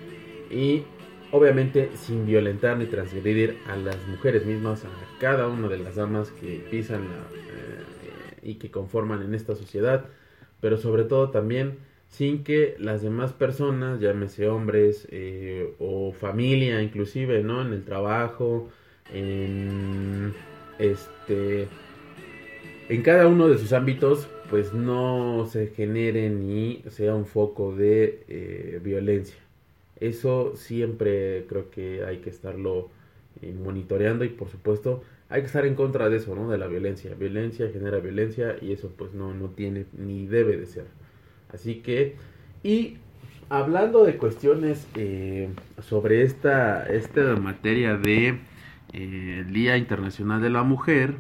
Y 0.50 0.84
obviamente 1.32 1.92
sin 1.94 2.26
violentar 2.26 2.78
ni 2.78 2.88
transgredir 2.88 3.60
a 3.68 3.76
las 3.76 3.98
mujeres 4.08 4.48
mismas, 4.48 4.84
a 4.84 4.90
cada 5.20 5.48
una 5.48 5.68
de 5.68 5.78
las 5.78 5.96
damas 5.96 6.32
que 6.32 6.66
pisan 6.72 7.04
eh, 7.04 8.42
y 8.42 8.56
que 8.56 8.72
conforman 8.72 9.22
en 9.22 9.36
esta 9.36 9.56
sociedad, 9.56 10.06
pero 10.60 10.78
sobre 10.78 11.04
todo 11.04 11.30
también 11.30 11.91
sin 12.12 12.44
que 12.44 12.76
las 12.78 13.02
demás 13.02 13.34
personas, 13.34 14.00
llámese 14.00 14.48
hombres 14.48 15.08
eh, 15.12 15.74
o 15.80 16.14
familia 16.14 16.82
inclusive, 16.82 17.42
¿no? 17.44 17.62
En 17.62 17.74
el 17.74 17.84
trabajo, 17.84 18.70
en 19.14 20.34
este, 20.78 21.68
en 22.90 23.02
cada 23.04 23.28
uno 23.28 23.48
de 23.48 23.58
sus 23.58 23.74
ámbitos, 23.74 24.28
pues 24.50 24.74
no 24.74 25.48
se 25.50 25.68
genere 25.68 26.30
ni 26.30 26.84
sea 26.90 27.16
un 27.16 27.26
foco 27.26 27.74
de 27.76 28.24
eh, 28.28 28.80
violencia. 28.84 29.38
Eso 30.00 30.56
siempre 30.58 31.46
creo 31.48 31.70
que 31.72 32.04
hay 32.04 32.18
que 32.18 32.30
estarlo 32.30 32.90
eh, 33.42 33.54
monitoreando 33.54 34.26
y 34.26 34.30
por 34.30 34.50
supuesto 34.50 35.04
hay 35.30 35.42
que 35.42 35.48
estar 35.48 35.66
en 35.66 35.76
contra 35.76 36.10
de 36.10 36.18
eso, 36.18 36.36
¿no? 36.36 36.52
De 36.52 36.58
la 36.58 36.68
violencia. 36.68 37.16
Violencia 37.16 37.70
genera 37.72 38.00
violencia 38.00 38.58
y 38.62 38.74
eso 38.74 38.92
pues 38.98 39.14
no, 39.14 39.34
no 39.34 39.50
tiene 39.52 39.86
ni 39.98 40.28
debe 40.28 40.58
de 40.58 40.66
ser. 40.66 41.01
Así 41.54 41.76
que, 41.76 42.16
y 42.64 42.98
hablando 43.50 44.06
de 44.06 44.18
cuestiones 44.18 44.88
eh, 44.96 45.50
sobre 45.82 46.24
esta, 46.24 46.86
esta 46.88 47.36
materia 47.36 47.98
de 47.98 48.40
eh, 48.94 49.46
Día 49.50 49.78
Internacional 49.78 50.42
de 50.42 50.50
la 50.50 50.64
Mujer, 50.64 51.16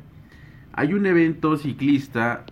hay 0.73 0.93
un 0.93 1.05
evento 1.05 1.57
ciclista 1.57 2.45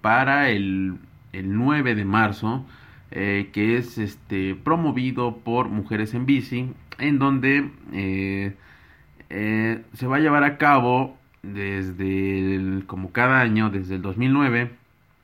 para 0.00 0.50
el, 0.50 0.94
el 1.32 1.56
9 1.56 1.96
de 1.96 2.04
marzo 2.04 2.64
eh, 3.10 3.48
que 3.54 3.78
es 3.78 3.96
este, 3.96 4.54
promovido 4.54 5.38
por 5.38 5.68
Mujeres 5.68 6.12
en 6.12 6.26
Bici, 6.26 6.74
en 6.98 7.18
donde 7.18 7.70
eh, 7.94 8.54
eh, 9.30 9.82
se 9.94 10.06
va 10.06 10.16
a 10.16 10.20
llevar 10.20 10.44
a 10.44 10.58
cabo 10.58 11.16
desde 11.42 12.84
como 12.86 13.10
cada 13.12 13.40
año, 13.40 13.70
desde 13.70 13.94
el 13.94 14.02
2009, 14.02 14.72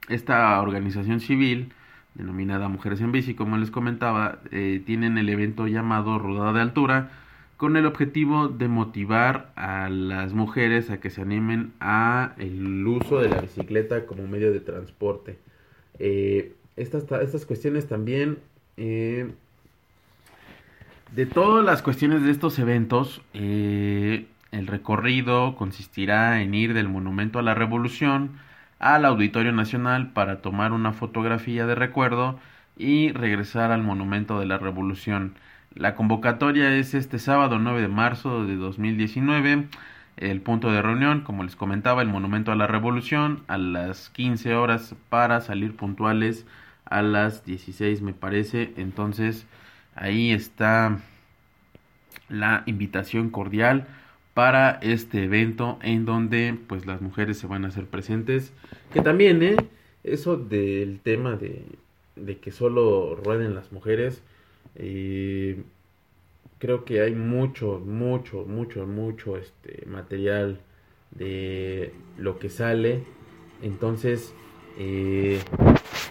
esta 0.08 0.58
organización 0.62 1.20
civil 1.20 1.72
denominada 2.14 2.68
Mujeres 2.68 3.00
en 3.00 3.12
Bici, 3.12 3.34
como 3.34 3.56
les 3.56 3.70
comentaba, 3.70 4.38
tienen 4.50 5.18
el 5.18 5.28
evento 5.28 5.66
llamado 5.66 6.18
Rodada 6.18 6.52
de 6.52 6.60
Altura, 6.60 7.10
con 7.56 7.76
el 7.76 7.86
objetivo 7.86 8.48
de 8.48 8.68
motivar 8.68 9.52
a 9.56 9.88
las 9.88 10.32
mujeres 10.32 10.90
a 10.90 11.00
que 11.00 11.10
se 11.10 11.22
animen 11.22 11.72
a 11.80 12.34
el 12.38 12.86
uso 12.86 13.20
de 13.20 13.28
la 13.28 13.40
bicicleta 13.40 14.06
como 14.06 14.26
medio 14.26 14.52
de 14.52 14.60
transporte. 14.60 15.38
Eh, 15.98 16.52
estas, 16.76 17.04
estas 17.22 17.46
cuestiones 17.46 17.86
también. 17.86 18.38
Eh, 18.76 19.30
de 21.14 21.26
todas 21.26 21.64
las 21.64 21.80
cuestiones 21.82 22.22
de 22.22 22.32
estos 22.32 22.58
eventos, 22.58 23.22
eh, 23.34 24.26
el 24.50 24.66
recorrido 24.66 25.54
consistirá 25.54 26.42
en 26.42 26.54
ir 26.54 26.74
del 26.74 26.88
Monumento 26.88 27.38
a 27.38 27.42
la 27.42 27.54
Revolución 27.54 28.32
al 28.84 29.06
Auditorio 29.06 29.50
Nacional 29.50 30.08
para 30.12 30.42
tomar 30.42 30.72
una 30.72 30.92
fotografía 30.92 31.64
de 31.64 31.74
recuerdo 31.74 32.38
y 32.76 33.12
regresar 33.12 33.72
al 33.72 33.82
Monumento 33.82 34.38
de 34.38 34.44
la 34.44 34.58
Revolución. 34.58 35.36
La 35.74 35.94
convocatoria 35.94 36.70
es 36.76 36.92
este 36.92 37.18
sábado 37.18 37.58
9 37.58 37.80
de 37.80 37.88
marzo 37.88 38.44
de 38.44 38.56
2019. 38.56 39.68
El 40.18 40.42
punto 40.42 40.70
de 40.70 40.82
reunión, 40.82 41.22
como 41.22 41.44
les 41.44 41.56
comentaba, 41.56 42.02
el 42.02 42.08
Monumento 42.08 42.52
a 42.52 42.56
la 42.56 42.66
Revolución 42.66 43.42
a 43.46 43.56
las 43.56 44.10
15 44.10 44.54
horas 44.54 44.94
para 45.08 45.40
salir 45.40 45.74
puntuales 45.74 46.46
a 46.84 47.00
las 47.00 47.42
16 47.46 48.02
me 48.02 48.12
parece. 48.12 48.74
Entonces 48.76 49.46
ahí 49.94 50.30
está 50.30 50.98
la 52.28 52.64
invitación 52.66 53.30
cordial 53.30 53.86
para 54.34 54.78
este 54.82 55.24
evento 55.24 55.78
en 55.82 56.04
donde 56.04 56.58
pues 56.66 56.86
las 56.86 57.00
mujeres 57.00 57.38
se 57.38 57.46
van 57.46 57.64
a 57.64 57.68
hacer 57.68 57.86
presentes. 57.86 58.52
Que 58.92 59.00
también, 59.00 59.42
¿eh? 59.42 59.56
Eso 60.02 60.36
del 60.36 61.00
tema 61.00 61.36
de, 61.36 61.64
de 62.16 62.38
que 62.38 62.50
solo 62.50 63.14
rueden 63.14 63.54
las 63.54 63.72
mujeres. 63.72 64.22
Eh, 64.76 65.62
creo 66.58 66.84
que 66.84 67.00
hay 67.00 67.14
mucho, 67.14 67.80
mucho, 67.84 68.44
mucho, 68.44 68.86
mucho 68.86 69.36
este 69.36 69.86
material 69.86 70.60
de 71.12 71.92
lo 72.18 72.38
que 72.38 72.50
sale. 72.50 73.04
Entonces, 73.62 74.34
eh, 74.78 75.40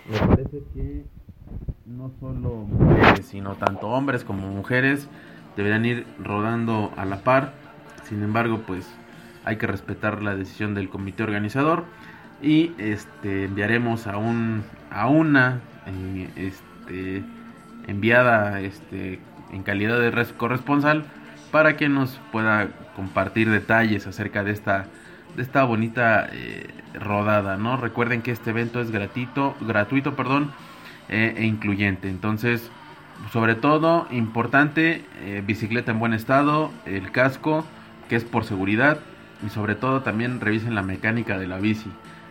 me 0.09 0.27
parece 0.27 0.63
que 0.73 1.03
no 1.85 2.11
solo 2.19 2.49
mujeres, 2.49 3.25
sino 3.25 3.55
tanto 3.55 3.87
hombres 3.87 4.23
como 4.23 4.47
mujeres 4.49 5.07
deberían 5.55 5.85
ir 5.85 6.05
rodando 6.23 6.91
a 6.95 7.05
la 7.05 7.23
par. 7.23 7.62
Sin 8.03 8.23
embargo, 8.23 8.63
pues 8.65 8.87
hay 9.45 9.57
que 9.57 9.67
respetar 9.67 10.21
la 10.21 10.35
decisión 10.35 10.73
del 10.73 10.89
comité 10.89 11.23
organizador 11.23 11.85
y 12.41 12.71
este 12.77 13.45
enviaremos 13.45 14.07
a 14.07 14.17
un 14.17 14.63
a 14.91 15.07
una 15.07 15.61
eh, 15.87 16.29
este 16.35 17.23
enviada 17.87 18.59
este 18.61 19.19
en 19.51 19.63
calidad 19.63 19.99
de 19.99 20.25
corresponsal 20.37 21.05
para 21.51 21.77
que 21.77 21.89
nos 21.89 22.19
pueda 22.31 22.69
compartir 22.95 23.49
detalles 23.49 24.07
acerca 24.07 24.43
de 24.43 24.51
esta 24.51 24.87
de 25.35 25.41
esta 25.41 25.63
bonita 25.63 26.27
eh, 26.31 26.69
rodada 26.93 27.57
no 27.57 27.77
recuerden 27.77 28.21
que 28.21 28.31
este 28.31 28.49
evento 28.49 28.81
es 28.81 28.91
gratuito 28.91 29.55
gratuito 29.61 30.15
perdón 30.15 30.51
eh, 31.09 31.35
e 31.37 31.45
incluyente. 31.45 32.09
Entonces 32.09 32.69
sobre 33.31 33.55
todo 33.55 34.07
importante 34.11 35.05
bicicleta 35.45 35.91
en 35.91 35.99
buen 35.99 36.13
estado 36.13 36.71
el 36.85 37.11
casco 37.11 37.63
que 38.13 38.17
es 38.17 38.25
por 38.25 38.43
seguridad 38.43 38.99
y 39.43 39.49
sobre 39.49 39.73
todo 39.73 40.03
también 40.03 40.39
revisen 40.39 40.75
la 40.75 40.83
mecánica 40.83 41.39
de 41.39 41.47
la 41.47 41.57
bici 41.57 41.89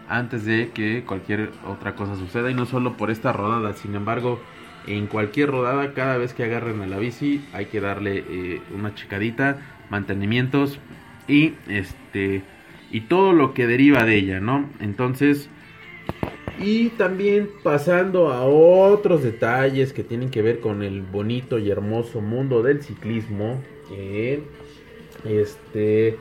antes 0.09 0.45
de 0.45 0.71
que 0.73 1.03
cualquier 1.03 1.51
otra 1.67 1.97
cosa 1.97 2.15
suceda 2.15 2.53
y 2.53 2.55
no 2.55 2.67
solo 2.67 2.97
por 2.97 3.11
esta 3.11 3.33
rodada, 3.33 3.73
sin 3.73 3.97
embargo, 3.97 4.41
en 4.87 5.09
cualquier 5.09 5.51
rodada, 5.51 5.93
cada 5.93 6.19
vez 6.19 6.35
que 6.35 6.45
agarren 6.45 6.81
a 6.83 6.87
la 6.87 6.99
bici, 6.99 7.45
hay 7.53 7.67
que 7.67 7.81
darle 7.81 8.25
eh, 8.29 8.61
una 8.73 8.95
checadita, 8.95 9.59
mantenimientos 9.91 10.79
y 11.27 11.55
este 11.67 12.45
y 12.93 13.01
todo 13.01 13.33
lo 13.33 13.53
que 13.53 13.67
deriva 13.67 14.05
de 14.05 14.19
ella, 14.19 14.39
¿no? 14.39 14.71
Entonces, 14.79 15.51
y 16.61 16.91
también 16.91 17.51
pasando 17.65 18.33
a 18.33 18.45
otros 18.45 19.25
detalles 19.25 19.93
que 19.93 20.05
tienen 20.05 20.31
que 20.31 20.43
ver 20.43 20.61
con 20.61 20.85
el 20.85 21.03
bonito 21.03 21.59
y 21.59 21.73
hermoso 21.73 22.21
mundo 22.21 22.63
del 22.63 22.85
ciclismo, 22.85 23.61
este 25.25 26.19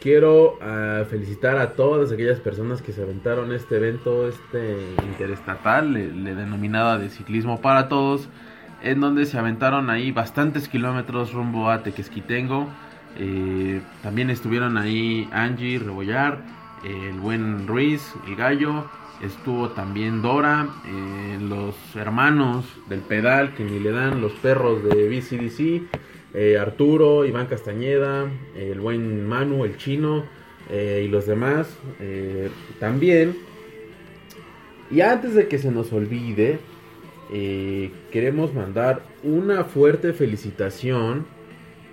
Quiero 0.00 0.58
ah, 0.62 1.04
felicitar 1.10 1.58
a 1.58 1.72
todas 1.72 2.10
aquellas 2.10 2.40
personas 2.40 2.80
que 2.80 2.92
se 2.92 3.02
aventaron 3.02 3.52
este 3.52 3.76
evento, 3.76 4.28
este 4.28 4.78
interestatal, 5.06 5.92
le, 5.92 6.34
denominada 6.34 6.96
de 6.96 7.10
ciclismo 7.10 7.60
para 7.60 7.88
todos, 7.90 8.30
en 8.82 9.00
donde 9.00 9.26
se 9.26 9.38
aventaron 9.38 9.90
ahí 9.90 10.10
bastantes 10.10 10.68
kilómetros 10.68 11.34
rumbo 11.34 11.68
a 11.68 11.82
Tequesquitengo. 11.82 12.66
Eh, 13.18 13.82
también 14.02 14.30
estuvieron 14.30 14.78
ahí 14.78 15.28
Angie 15.32 15.78
Rebollar, 15.78 16.38
el 16.82 17.20
buen 17.20 17.66
Ruiz, 17.66 18.14
el 18.26 18.36
gallo, 18.36 18.86
estuvo 19.20 19.68
también 19.68 20.22
Dora, 20.22 20.66
eh, 20.86 21.38
los 21.42 21.74
hermanos 21.94 22.64
del 22.88 23.00
pedal 23.00 23.52
que 23.52 23.64
ni 23.64 23.78
le 23.78 23.92
dan 23.92 24.22
los 24.22 24.32
perros 24.32 24.82
de 24.82 25.10
BCDC. 25.10 26.09
Eh, 26.32 26.58
Arturo, 26.58 27.24
Iván 27.24 27.46
Castañeda, 27.46 28.30
el 28.56 28.80
buen 28.80 29.26
Manu, 29.26 29.64
el 29.64 29.76
chino 29.76 30.24
eh, 30.70 31.02
y 31.04 31.08
los 31.08 31.26
demás 31.26 31.76
eh, 31.98 32.50
también. 32.78 33.36
Y 34.90 35.00
antes 35.00 35.34
de 35.34 35.48
que 35.48 35.58
se 35.58 35.70
nos 35.70 35.92
olvide, 35.92 36.58
queremos 38.10 38.54
mandar 38.54 39.02
una 39.22 39.62
fuerte 39.62 40.12
felicitación 40.12 41.26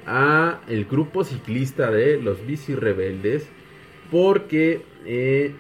a 0.08 0.62
el 0.68 0.86
grupo 0.86 1.24
ciclista 1.24 1.92
de 1.92 2.20
los 2.20 2.44
bici 2.48 2.74
rebeldes 2.74 3.48
porque 4.10 4.82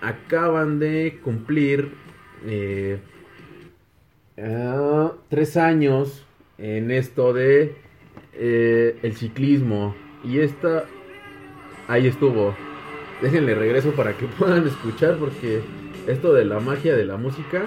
acaban 0.01 0.79
de 0.79 1.19
cumplir 1.23 1.91
ah, 4.39 5.11
tres 5.29 5.57
años 5.57 6.25
en 6.57 6.89
esto 6.89 7.33
de 7.33 7.75
eh, 8.34 8.97
el 9.01 9.15
ciclismo. 9.15 9.95
Y 10.23 10.39
esta, 10.39 10.86
ahí 11.88 12.08
estuvo. 12.08 12.56
Déjenle 13.21 13.56
regreso 13.56 13.91
para 13.91 14.13
que 14.13 14.25
puedan 14.39 14.67
escuchar 14.67 15.17
porque 15.17 15.62
esto 16.08 16.34
de 16.34 16.45
la 16.45 16.60
magia 16.60 16.95
de 16.95 17.06
la 17.06 17.17
música. 17.17 17.65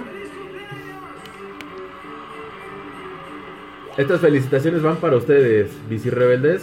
Estas 3.96 4.20
felicitaciones 4.20 4.82
van 4.82 4.96
para 4.96 5.16
ustedes, 5.16 5.70
bici 5.88 6.10
rebeldes. 6.10 6.62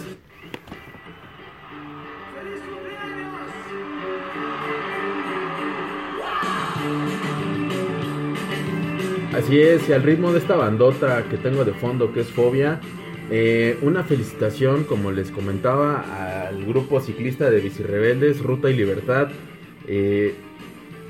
Así 9.38 9.60
es, 9.60 9.88
y 9.88 9.92
al 9.92 10.02
ritmo 10.02 10.32
de 10.32 10.40
esta 10.40 10.56
bandota 10.56 11.22
que 11.30 11.36
tengo 11.36 11.64
de 11.64 11.72
fondo 11.72 12.12
que 12.12 12.20
es 12.20 12.26
Fobia, 12.26 12.80
eh, 13.30 13.78
una 13.82 14.04
felicitación, 14.04 14.84
como 14.84 15.10
les 15.10 15.30
comentaba, 15.30 16.46
al 16.46 16.64
grupo 16.64 17.00
ciclista 17.00 17.50
de 17.50 17.60
Bicirrebeldes, 17.60 18.40
Ruta 18.40 18.70
y 18.70 18.76
Libertad. 18.76 19.28
Eh, 19.86 20.34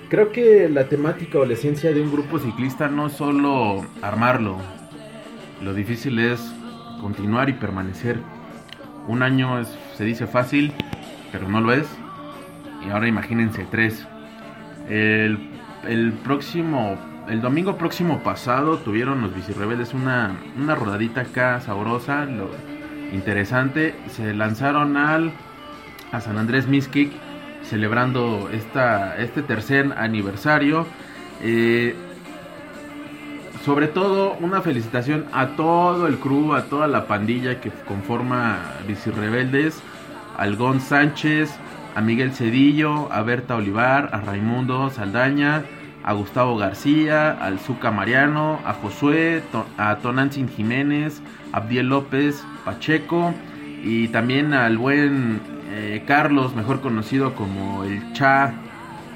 creo 0.08 0.32
que 0.32 0.68
la 0.68 0.88
temática 0.88 1.38
o 1.38 1.44
la 1.44 1.54
esencia 1.54 1.92
de 1.92 2.00
un 2.00 2.10
grupo 2.10 2.38
ciclista 2.38 2.88
no 2.88 3.06
es 3.06 3.12
solo 3.12 3.84
armarlo, 4.02 4.58
lo 5.62 5.74
difícil 5.74 6.18
es 6.18 6.40
continuar 7.00 7.48
y 7.48 7.54
permanecer. 7.54 8.18
Un 9.06 9.22
año 9.22 9.64
se 9.96 10.04
dice 10.04 10.26
fácil, 10.26 10.72
pero 11.32 11.48
no 11.48 11.60
lo 11.60 11.72
es. 11.72 11.86
Y 12.86 12.90
ahora 12.90 13.08
imagínense 13.08 13.66
tres. 13.70 14.06
El, 14.88 15.50
el 15.86 16.12
próximo 16.12 16.98
el 17.28 17.40
domingo 17.40 17.76
próximo 17.76 18.20
pasado 18.20 18.78
tuvieron 18.78 19.20
los 19.20 19.34
bicirrebeldes 19.34 19.94
una, 19.94 20.36
una 20.56 20.74
rodadita 20.74 21.22
acá 21.22 21.60
sabrosa, 21.60 22.26
interesante. 23.12 23.94
Se 24.08 24.34
lanzaron 24.34 24.96
al 24.96 25.32
a 26.10 26.20
San 26.20 26.38
Andrés 26.38 26.66
Miskik 26.66 27.12
celebrando 27.62 28.48
esta, 28.52 29.16
este 29.18 29.42
tercer 29.42 29.92
aniversario. 29.96 30.86
Eh, 31.42 31.94
sobre 33.64 33.88
todo 33.88 34.36
una 34.40 34.62
felicitación 34.62 35.26
a 35.32 35.48
todo 35.48 36.06
el 36.06 36.18
crew, 36.18 36.54
a 36.54 36.64
toda 36.64 36.86
la 36.86 37.06
pandilla 37.06 37.60
que 37.60 37.70
conforma 37.86 38.58
Bicirrebeldes, 38.86 39.82
al 40.38 40.56
Gon 40.56 40.80
Sánchez, 40.80 41.50
a 41.94 42.00
Miguel 42.00 42.32
Cedillo, 42.32 43.12
a 43.12 43.20
Berta 43.22 43.56
Olivar, 43.56 44.10
a 44.12 44.20
Raimundo 44.20 44.88
Saldaña, 44.90 45.64
a 46.08 46.14
Gustavo 46.14 46.56
García, 46.56 47.32
al 47.32 47.58
Zuca 47.58 47.90
Mariano, 47.90 48.60
a 48.64 48.72
Josué, 48.72 49.42
a 49.76 49.96
Tonantzin 49.96 50.48
Jiménez, 50.48 51.20
Abdiel 51.52 51.90
López 51.90 52.42
Pacheco 52.64 53.34
y 53.84 54.08
también 54.08 54.54
al 54.54 54.78
buen 54.78 55.38
eh, 55.70 56.02
Carlos, 56.06 56.56
mejor 56.56 56.80
conocido 56.80 57.34
como 57.34 57.84
el 57.84 58.14
Cha, 58.14 58.54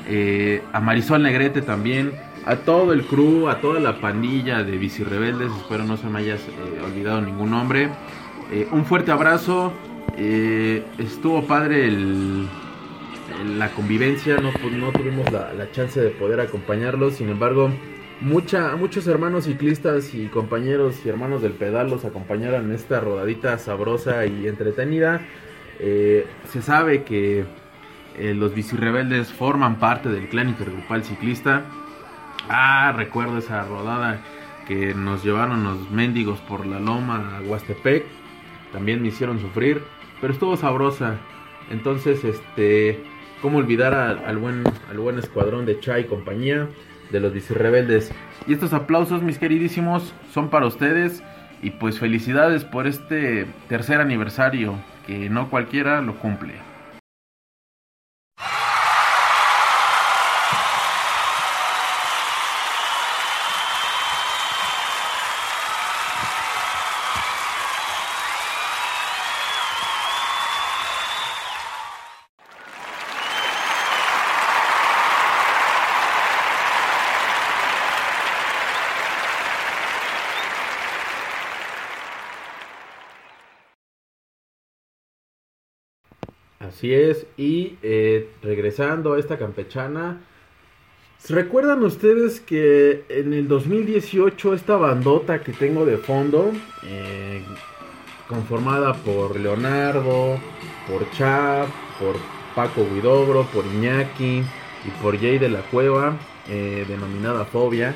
eh, 0.07 0.62
a 0.74 0.81
Marisol 0.81 1.22
Negrete 1.22 1.62
también, 1.62 2.12
a 2.44 2.57
todo 2.57 2.92
el 2.92 3.07
crew, 3.07 3.48
a 3.48 3.62
toda 3.62 3.81
la 3.81 3.98
pandilla 3.98 4.62
de 4.62 4.76
Bicirrebeldes, 4.76 5.50
espero 5.50 5.85
no 5.85 5.96
se 5.96 6.09
me 6.09 6.18
hayas 6.18 6.40
eh, 6.40 6.83
olvidado 6.85 7.22
ningún 7.22 7.52
nombre. 7.52 7.88
un 8.70 8.85
fuerte 8.85 9.12
abrazo, 9.12 9.72
estuvo 10.98 11.46
padre 11.46 11.88
el, 11.88 12.46
la 13.45 13.71
convivencia, 13.71 14.37
no, 14.37 14.53
no 14.53 14.92
tuvimos 14.92 15.31
la, 15.33 15.71
chance 15.73 16.01
de 16.01 16.11
poder 16.11 16.40
acompañarlos, 16.40 17.14
sin 17.14 17.29
embargo, 17.29 17.71
mucha, 18.21 18.77
muchos 18.77 19.07
hermanos 19.07 19.45
ciclistas 19.45 20.14
y 20.14 20.27
compañeros 20.27 21.05
y 21.05 21.09
hermanos 21.09 21.42
del 21.42 21.53
pedal 21.53 21.90
los 21.90 22.05
acompañaron 22.05 22.66
en 22.66 22.73
esta 22.73 23.01
rodadita 23.01 23.59
sabrosa 23.59 24.27
y 24.27 24.47
entretenida. 24.47 25.23
Eh, 25.81 26.27
se 26.51 26.62
sabe 26.62 27.03
que 27.03 27.45
eh, 28.18 28.35
los 28.35 28.55
bicirrebeldes 28.55 29.33
forman 29.33 29.79
parte 29.79 30.09
del 30.09 30.29
clan 30.29 30.51
intergrupal 30.51 31.03
ciclista. 31.05 31.64
Ah, 32.49 32.92
recuerdo 32.97 33.38
esa 33.38 33.64
rodada 33.64 34.21
que 34.66 34.95
nos 34.95 35.25
llevaron 35.25 35.64
los 35.64 35.90
mendigos 35.90 36.40
por 36.40 36.66
la 36.66 36.79
loma 36.79 37.38
a 37.38 37.40
Huastepec. 37.42 38.05
También 38.73 39.03
me 39.03 39.09
hicieron 39.09 39.40
sufrir, 39.40 39.83
pero 40.21 40.33
estuvo 40.33 40.57
sabrosa. 40.57 41.18
Entonces, 41.71 42.25
este, 42.25 43.03
cómo 43.42 43.59
olvidar 43.59 43.92
al 43.92 44.38
buen 44.38 44.62
al 44.88 44.98
buen 44.98 45.18
escuadrón 45.18 45.66
de 45.66 45.78
Chai 45.81 46.02
y 46.02 46.05
compañía 46.05 46.68
de 47.11 47.20
los 47.20 47.50
Rebeldes. 47.50 48.11
Y 48.46 48.55
estos 48.55 48.72
aplausos, 48.72 49.22
mis 49.22 49.38
queridísimos, 49.38 50.14
son 50.33 50.48
para 50.48 50.66
ustedes. 50.66 51.22
Y 51.61 51.70
pues 51.70 51.98
felicidades 51.98 52.64
por 52.64 52.87
este 52.87 53.46
tercer 53.68 54.00
aniversario, 54.00 54.74
que 55.07 55.28
no 55.28 55.48
cualquiera 55.48 56.00
lo 56.00 56.16
cumple. 56.18 56.55
Así 86.68 86.94
es, 86.94 87.27
y 87.37 87.77
eh, 87.83 88.29
regresando 88.42 89.14
a 89.14 89.18
esta 89.18 89.37
campechana, 89.37 90.20
¿recuerdan 91.29 91.83
ustedes 91.83 92.40
que 92.40 93.05
en 93.09 93.33
el 93.33 93.48
2018 93.48 94.55
esta 94.55 94.77
bandota 94.77 95.42
que 95.42 95.53
tengo 95.53 95.85
de 95.85 95.96
fondo, 95.96 96.53
eh, 96.85 97.42
conformada 98.29 98.94
por 98.94 99.38
Leonardo, 99.40 100.38
por 100.88 101.11
Chap, 101.11 101.68
por 101.98 102.14
Paco 102.55 102.87
Guidobro, 102.94 103.44
por 103.53 103.64
Iñaki 103.66 104.42
y 104.87 105.03
por 105.03 105.18
Jay 105.18 105.38
de 105.38 105.48
la 105.48 105.62
Cueva, 105.62 106.16
eh, 106.48 106.85
denominada 106.87 107.44
Fobia, 107.44 107.94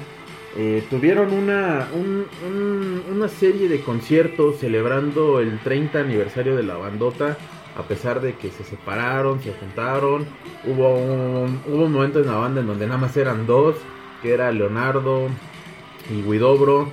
tuvieron 0.88 1.34
una, 1.34 1.86
un- 1.92 2.24
un- 2.48 3.02
una 3.14 3.28
serie 3.28 3.68
de 3.68 3.80
conciertos 3.82 4.56
celebrando 4.58 5.38
el 5.40 5.58
30 5.58 6.00
aniversario 6.00 6.56
de 6.56 6.62
la 6.62 6.76
bandota 6.78 7.36
a 7.76 7.82
pesar 7.82 8.20
de 8.20 8.34
que 8.34 8.50
se 8.50 8.64
separaron, 8.64 9.42
se 9.42 9.52
juntaron, 9.52 10.26
hubo 10.64 10.96
un, 10.96 11.60
hubo 11.66 11.84
un 11.84 11.92
momento 11.92 12.20
en 12.20 12.26
la 12.26 12.36
banda 12.36 12.60
en 12.60 12.66
donde 12.66 12.86
nada 12.86 12.98
más 12.98 13.16
eran 13.16 13.46
dos, 13.46 13.76
que 14.22 14.32
era 14.32 14.50
Leonardo 14.50 15.28
y 16.10 16.22
Guidobro, 16.22 16.90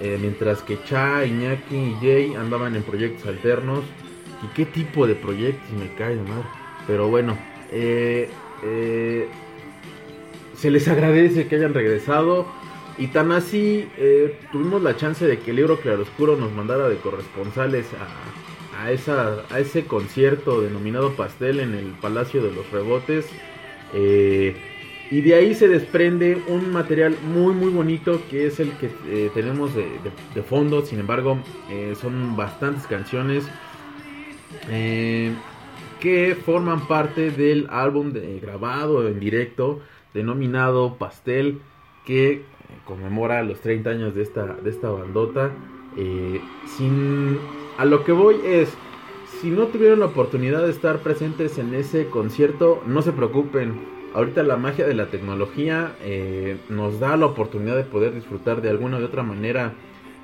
eh, 0.00 0.18
mientras 0.20 0.62
que 0.62 0.78
Cha, 0.84 1.24
Iñaki 1.24 1.76
y 1.76 1.96
Jay 2.00 2.34
andaban 2.34 2.76
en 2.76 2.82
proyectos 2.82 3.26
alternos. 3.26 3.80
¿Y 4.42 4.48
qué 4.54 4.66
tipo 4.66 5.06
de 5.06 5.14
proyectos? 5.14 5.70
Me 5.72 5.88
cae 5.94 6.16
de 6.16 6.22
madre. 6.22 6.44
Pero 6.86 7.08
bueno, 7.08 7.38
eh, 7.72 8.28
eh, 8.62 9.28
se 10.54 10.70
les 10.70 10.86
agradece 10.88 11.48
que 11.48 11.56
hayan 11.56 11.72
regresado. 11.72 12.46
Y 12.98 13.08
tan 13.08 13.30
así, 13.30 13.86
tuvimos 14.52 14.82
la 14.82 14.96
chance 14.96 15.26
de 15.26 15.38
que 15.38 15.50
el 15.50 15.56
libro 15.56 15.78
Claroscuro 15.78 16.34
nos 16.34 16.50
mandara 16.52 16.88
de 16.88 16.96
corresponsales 16.96 17.84
a, 17.92 18.55
a, 18.78 18.90
esa, 18.90 19.44
a 19.50 19.60
ese 19.60 19.84
concierto 19.86 20.60
denominado 20.60 21.14
Pastel 21.14 21.60
en 21.60 21.74
el 21.74 21.86
Palacio 22.00 22.42
de 22.42 22.52
los 22.52 22.70
Rebotes. 22.70 23.26
Eh, 23.94 24.56
y 25.10 25.20
de 25.20 25.34
ahí 25.34 25.54
se 25.54 25.68
desprende 25.68 26.42
un 26.48 26.72
material 26.72 27.16
muy 27.22 27.54
muy 27.54 27.70
bonito 27.70 28.20
que 28.28 28.48
es 28.48 28.58
el 28.58 28.72
que 28.72 28.90
eh, 29.08 29.30
tenemos 29.34 29.72
de, 29.74 30.42
fondo. 30.42 30.84
Sin 30.84 30.98
embargo, 30.98 31.38
eh, 31.70 31.94
son 32.00 32.36
bastantes 32.36 32.86
canciones 32.86 33.44
que 36.00 36.36
forman 36.44 36.86
parte 36.86 37.30
del 37.30 37.68
álbum 37.70 38.12
grabado 38.40 39.06
en 39.06 39.20
directo 39.20 39.80
denominado 40.12 40.96
Pastel 40.96 41.60
que 42.04 42.42
conmemora 42.84 43.42
los 43.42 43.60
30 43.60 43.90
años 43.90 44.14
de 44.14 44.22
esta, 44.22 44.46
de 44.46 44.70
esta 44.70 44.90
bandota. 44.90 45.52
Eh, 45.96 46.42
sin, 46.66 47.38
a 47.78 47.84
lo 47.86 48.04
que 48.04 48.12
voy 48.12 48.36
es, 48.44 48.68
si 49.40 49.50
no 49.50 49.66
tuvieron 49.66 50.00
la 50.00 50.06
oportunidad 50.06 50.62
de 50.62 50.70
estar 50.70 51.00
presentes 51.00 51.58
en 51.58 51.74
ese 51.74 52.08
concierto, 52.08 52.82
no 52.86 53.02
se 53.02 53.12
preocupen. 53.12 53.96
Ahorita 54.14 54.42
la 54.42 54.56
magia 54.56 54.86
de 54.86 54.94
la 54.94 55.06
tecnología 55.06 55.94
eh, 56.02 56.58
nos 56.68 57.00
da 57.00 57.16
la 57.16 57.26
oportunidad 57.26 57.76
de 57.76 57.84
poder 57.84 58.14
disfrutar 58.14 58.62
de 58.62 58.70
alguna 58.70 58.98
u 58.98 59.04
otra 59.04 59.22
manera 59.22 59.74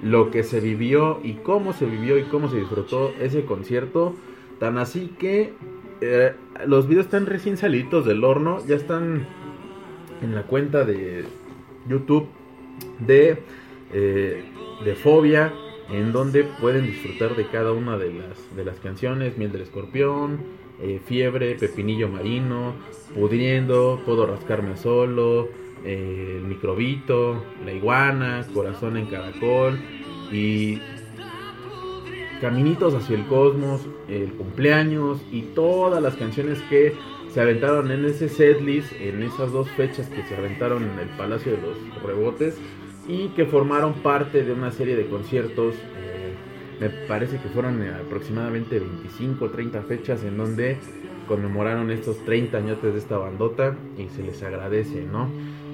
lo 0.03 0.31
que 0.31 0.43
se 0.43 0.61
vivió 0.61 1.21
y 1.23 1.35
cómo 1.35 1.73
se 1.73 1.87
vivió 1.87 2.19
y 2.19 2.23
cómo 2.25 2.49
se 2.51 2.59
disfrutó 2.59 3.13
ese 3.21 3.45
concierto. 3.45 4.15
Tan 4.59 4.79
así 4.79 5.15
que 5.19 5.53
eh, 6.01 6.35
los 6.67 6.89
videos 6.89 7.07
están 7.07 7.27
recién 7.27 7.57
salidos 7.57 8.07
del 8.07 8.25
horno, 8.25 8.65
ya 8.67 8.77
están 8.77 9.27
en 10.23 10.35
la 10.35 10.43
cuenta 10.45 10.85
de 10.85 11.25
YouTube 11.89 12.29
de, 13.01 13.43
de 13.93 14.95
Fobia, 14.95 15.53
en 15.92 16.12
donde 16.12 16.44
pueden 16.44 16.87
disfrutar 16.87 17.37
de 17.37 17.46
cada 17.46 17.72
una 17.72 17.98
de 17.98 18.12
las, 18.14 18.57
de 18.57 18.64
las 18.64 18.78
canciones, 18.81 19.37
Miel 19.37 19.52
del 19.52 19.62
Escorpión, 19.62 20.40
eh, 20.81 21.00
Fiebre, 21.05 21.55
Pepinillo 21.55 22.09
Marino, 22.09 22.74
Pudriendo, 23.14 24.00
Puedo 24.05 24.26
Rascarme 24.26 24.76
Solo, 24.76 25.48
eh, 25.85 26.38
El 26.38 26.44
Microbito, 26.44 27.44
La 27.64 27.72
Iguana, 27.72 28.46
Corazón 28.55 28.96
en 28.96 29.07
Caracol 29.07 29.78
y 30.33 30.81
Caminitos 32.40 32.94
hacia 32.94 33.16
el 33.16 33.26
Cosmos, 33.26 33.83
El 34.09 34.33
Cumpleaños 34.33 35.20
y 35.31 35.42
todas 35.42 36.02
las 36.02 36.16
canciones 36.16 36.61
que 36.70 36.94
se 37.33 37.40
aventaron 37.40 37.90
en 37.90 38.05
ese 38.05 38.28
setlist, 38.28 38.92
en 39.00 39.22
esas 39.22 39.52
dos 39.52 39.68
fechas 39.70 40.09
que 40.09 40.22
se 40.22 40.37
aventaron 40.37 40.83
en 40.83 40.98
el 40.98 41.09
Palacio 41.16 41.52
de 41.52 41.59
los 41.59 42.02
Rebotes 42.02 42.59
y 43.09 43.29
que 43.29 43.47
formaron 43.47 43.95
parte 43.95 44.45
de 44.45 44.53
una 44.53 44.71
serie 44.71 44.97
de 44.97 45.07
conciertos. 45.09 45.75
eh, 45.75 46.35
me 46.81 46.91
parece 47.07 47.38
que 47.38 47.49
fueron 47.49 47.81
eh, 47.83 47.93
aproximadamente 47.95 48.79
25 48.81 49.45
o 49.45 49.51
30 49.51 49.83
fechas 49.83 50.25
en 50.25 50.37
donde 50.37 50.79
conmemoraron 51.29 51.91
estos 51.91 52.19
30 52.25 52.59
añotes 52.59 52.93
de 52.93 52.99
esta 52.99 53.19
bandota 53.19 53.77
y 53.97 54.09
se 54.09 54.23
les 54.25 54.43
agradece, 54.43 55.05
¿no? 55.05 55.29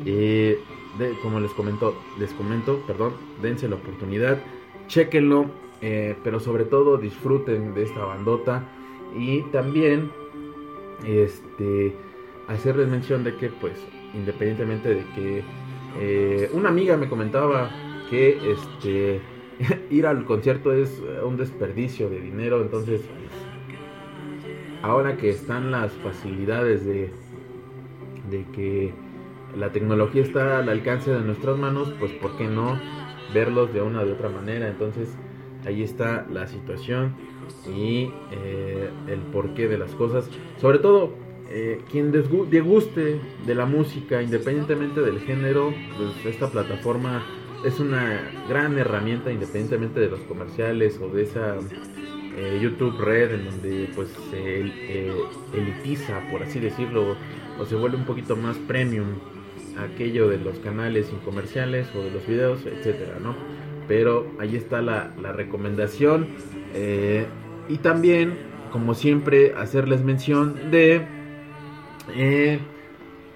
Eh, 0.05 0.59
de- 0.99 1.13
como 1.23 1.41
les 1.41 1.51
comento, 1.53 1.95
les 2.19 2.33
comento, 2.35 2.83
perdón, 2.87 3.15
dense 3.41 3.69
la 3.69 3.77
oportunidad, 3.77 4.39
chequenlo, 4.89 5.47
pero 6.25 6.41
sobre 6.41 6.65
todo 6.65 6.97
disfruten 6.99 7.73
de 7.73 7.85
esta 7.85 8.05
bandota 8.05 8.65
y 9.17 9.43
también 9.53 10.11
este 11.07 11.95
hacerles 12.49 12.89
mención 12.89 13.23
de 13.25 13.37
que 13.37 13.49
pues 13.49 13.75
independientemente 14.15 14.89
de 14.89 15.05
que 15.15 15.45
eh, 15.99 16.51
una 16.53 16.69
amiga 16.69 16.97
me 16.97 17.09
comentaba 17.09 17.71
que 18.11 18.39
este 18.53 19.21
ir 19.91 20.07
al 20.07 20.25
concierto 20.25 20.73
es 20.73 21.01
eh, 21.01 21.23
un 21.25 21.37
desperdicio 21.37 22.09
de 22.09 22.21
dinero 22.21 22.63
entonces 22.63 23.03
ahora 24.83 25.17
que 25.17 25.31
están 25.31 25.71
las 25.71 25.93
facilidades 25.93 26.85
de 26.85 27.11
que 28.53 28.93
la 29.57 29.73
tecnología 29.73 30.23
está 30.23 30.59
al 30.59 30.69
alcance 30.69 31.11
de 31.11 31.21
nuestras 31.21 31.59
manos 31.59 31.93
pues 31.99 32.13
por 32.13 32.37
qué 32.37 32.47
no 32.47 32.79
verlos 33.35 33.73
de 33.73 33.83
una 33.83 34.05
de 34.05 34.13
otra 34.13 34.29
manera 34.29 34.69
entonces 34.69 35.17
ahí 35.67 35.83
está 35.83 36.27
la 36.31 36.47
situación 36.47 37.15
y 37.67 38.11
eh, 38.31 38.91
el 39.07 39.21
porqué 39.21 39.69
de 39.69 39.79
las 39.79 39.95
cosas. 39.95 40.29
Sobre 40.61 40.79
todo, 40.79 41.15
eh, 41.51 41.81
quien 41.91 42.13
deguste 42.13 43.21
de 43.47 43.55
la 43.55 43.67
música, 43.67 44.23
independientemente 44.23 45.01
del 45.01 45.21
género, 45.21 45.73
pues 45.97 46.27
esta 46.35 46.51
plataforma 46.51 47.25
es 47.65 47.81
una 47.81 48.21
gran 48.49 48.79
herramienta, 48.79 49.33
independientemente 49.33 49.99
de 50.01 50.09
los 50.09 50.21
comerciales 50.21 50.99
o 51.03 51.09
de 51.09 51.23
esa 51.23 51.57
eh, 52.37 52.59
YouTube 52.63 52.99
Red, 53.01 53.33
en 53.33 53.45
donde 53.47 53.91
pues 53.95 54.09
se 54.31 54.61
eh, 54.61 55.13
elitiza, 55.55 56.21
por 56.31 56.43
así 56.43 56.61
decirlo, 56.61 57.17
o 57.59 57.65
se 57.65 57.75
vuelve 57.75 57.97
un 57.97 58.05
poquito 58.05 58.37
más 58.37 58.57
premium 58.59 59.07
aquello 59.79 60.29
de 60.29 60.39
los 60.39 60.59
canales 60.59 61.07
sin 61.07 61.19
comerciales 61.21 61.89
o 61.95 62.03
de 62.03 62.11
los 62.11 62.27
videos, 62.27 62.67
etcétera, 62.67 63.19
¿no? 63.23 63.35
Pero 63.89 64.27
ahí 64.39 64.55
está 64.57 64.83
la, 64.83 65.15
la 65.21 65.33
recomendación. 65.33 66.29
eh, 66.75 67.27
y 67.69 67.79
también, 67.79 68.35
como 68.73 68.95
siempre, 68.95 69.55
hacerles 69.55 70.03
mención 70.03 70.71
de 70.71 71.07
eh, 72.15 72.59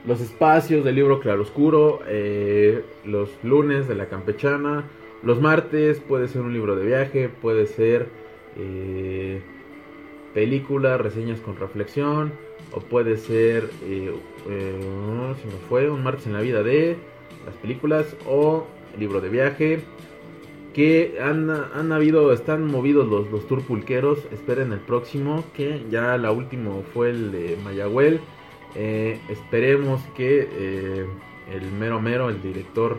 los 0.07 0.21
espacios 0.21 0.85
del 0.85 0.97
libro 0.97 1.21
Claroscuro, 1.21 2.01
eh, 2.07 2.85
los 3.05 3.31
lunes 3.43 3.89
de 3.89 3.95
la 3.95 4.07
campechana, 4.07 4.85
los 5.23 5.41
martes 5.41 6.01
puede 6.01 6.27
ser 6.29 6.43
un 6.43 6.53
libro 6.53 6.75
de 6.75 6.85
viaje, 6.85 7.29
puede 7.29 7.67
ser 7.67 8.09
eh, 8.57 9.41
película, 10.35 10.99
reseñas 10.99 11.41
con 11.41 11.57
reflexión, 11.57 12.33
o 12.73 12.81
puede 12.81 13.17
ser, 13.17 13.71
eh, 13.85 14.13
eh, 14.49 14.81
se 15.41 15.47
me 15.47 15.61
fue, 15.69 15.91
un 15.91 16.03
martes 16.03 16.27
en 16.27 16.33
la 16.33 16.41
vida 16.41 16.63
de 16.63 16.97
las 17.47 17.55
películas, 17.57 18.17
o 18.27 18.67
libro 18.99 19.21
de 19.21 19.29
viaje. 19.29 19.81
Que 20.75 21.19
han, 21.21 21.51
han 21.51 21.93
habido, 21.93 22.33
están 22.33 22.65
movidos 22.65 23.07
los, 23.07 23.31
los 23.31 23.47
tour 23.47 23.63
pulqueros. 23.63 24.27
Esperen 24.33 24.73
el 24.73 24.81
próximo, 24.81 25.45
que 25.55 25.85
ya 25.91 26.17
la 26.17 26.33
última 26.33 26.71
fue 26.95 27.11
el 27.11 27.31
de 27.31 27.59
Mayagüel. 27.63 28.21
Eh, 28.75 29.21
esperemos 29.29 30.01
que 30.17 30.49
eh, 30.51 31.07
el 31.53 31.73
mero 31.73 32.01
mero, 32.01 32.31
el 32.31 32.41
director 32.41 32.99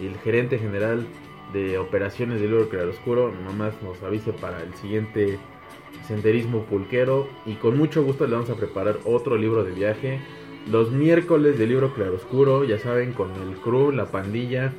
y 0.00 0.06
el 0.06 0.16
gerente 0.18 0.58
general 0.58 1.06
de 1.52 1.78
operaciones 1.78 2.40
del 2.40 2.50
libro 2.50 2.68
Claroscuro 2.68 3.32
nomás 3.44 3.74
nos 3.82 4.02
avise 4.02 4.32
para 4.32 4.62
el 4.62 4.72
siguiente 4.74 5.38
senderismo 6.06 6.64
pulquero 6.64 7.28
y 7.44 7.54
con 7.54 7.76
mucho 7.76 8.02
gusto 8.02 8.26
le 8.26 8.34
vamos 8.34 8.50
a 8.50 8.54
preparar 8.54 8.98
otro 9.04 9.36
libro 9.36 9.64
de 9.64 9.72
viaje. 9.72 10.20
Los 10.70 10.90
miércoles 10.92 11.58
del 11.58 11.70
libro 11.70 11.92
Claroscuro 11.94 12.64
ya 12.64 12.78
saben 12.78 13.12
con 13.12 13.30
el 13.42 13.56
crew 13.56 13.90
la 13.90 14.06
pandilla 14.06 14.72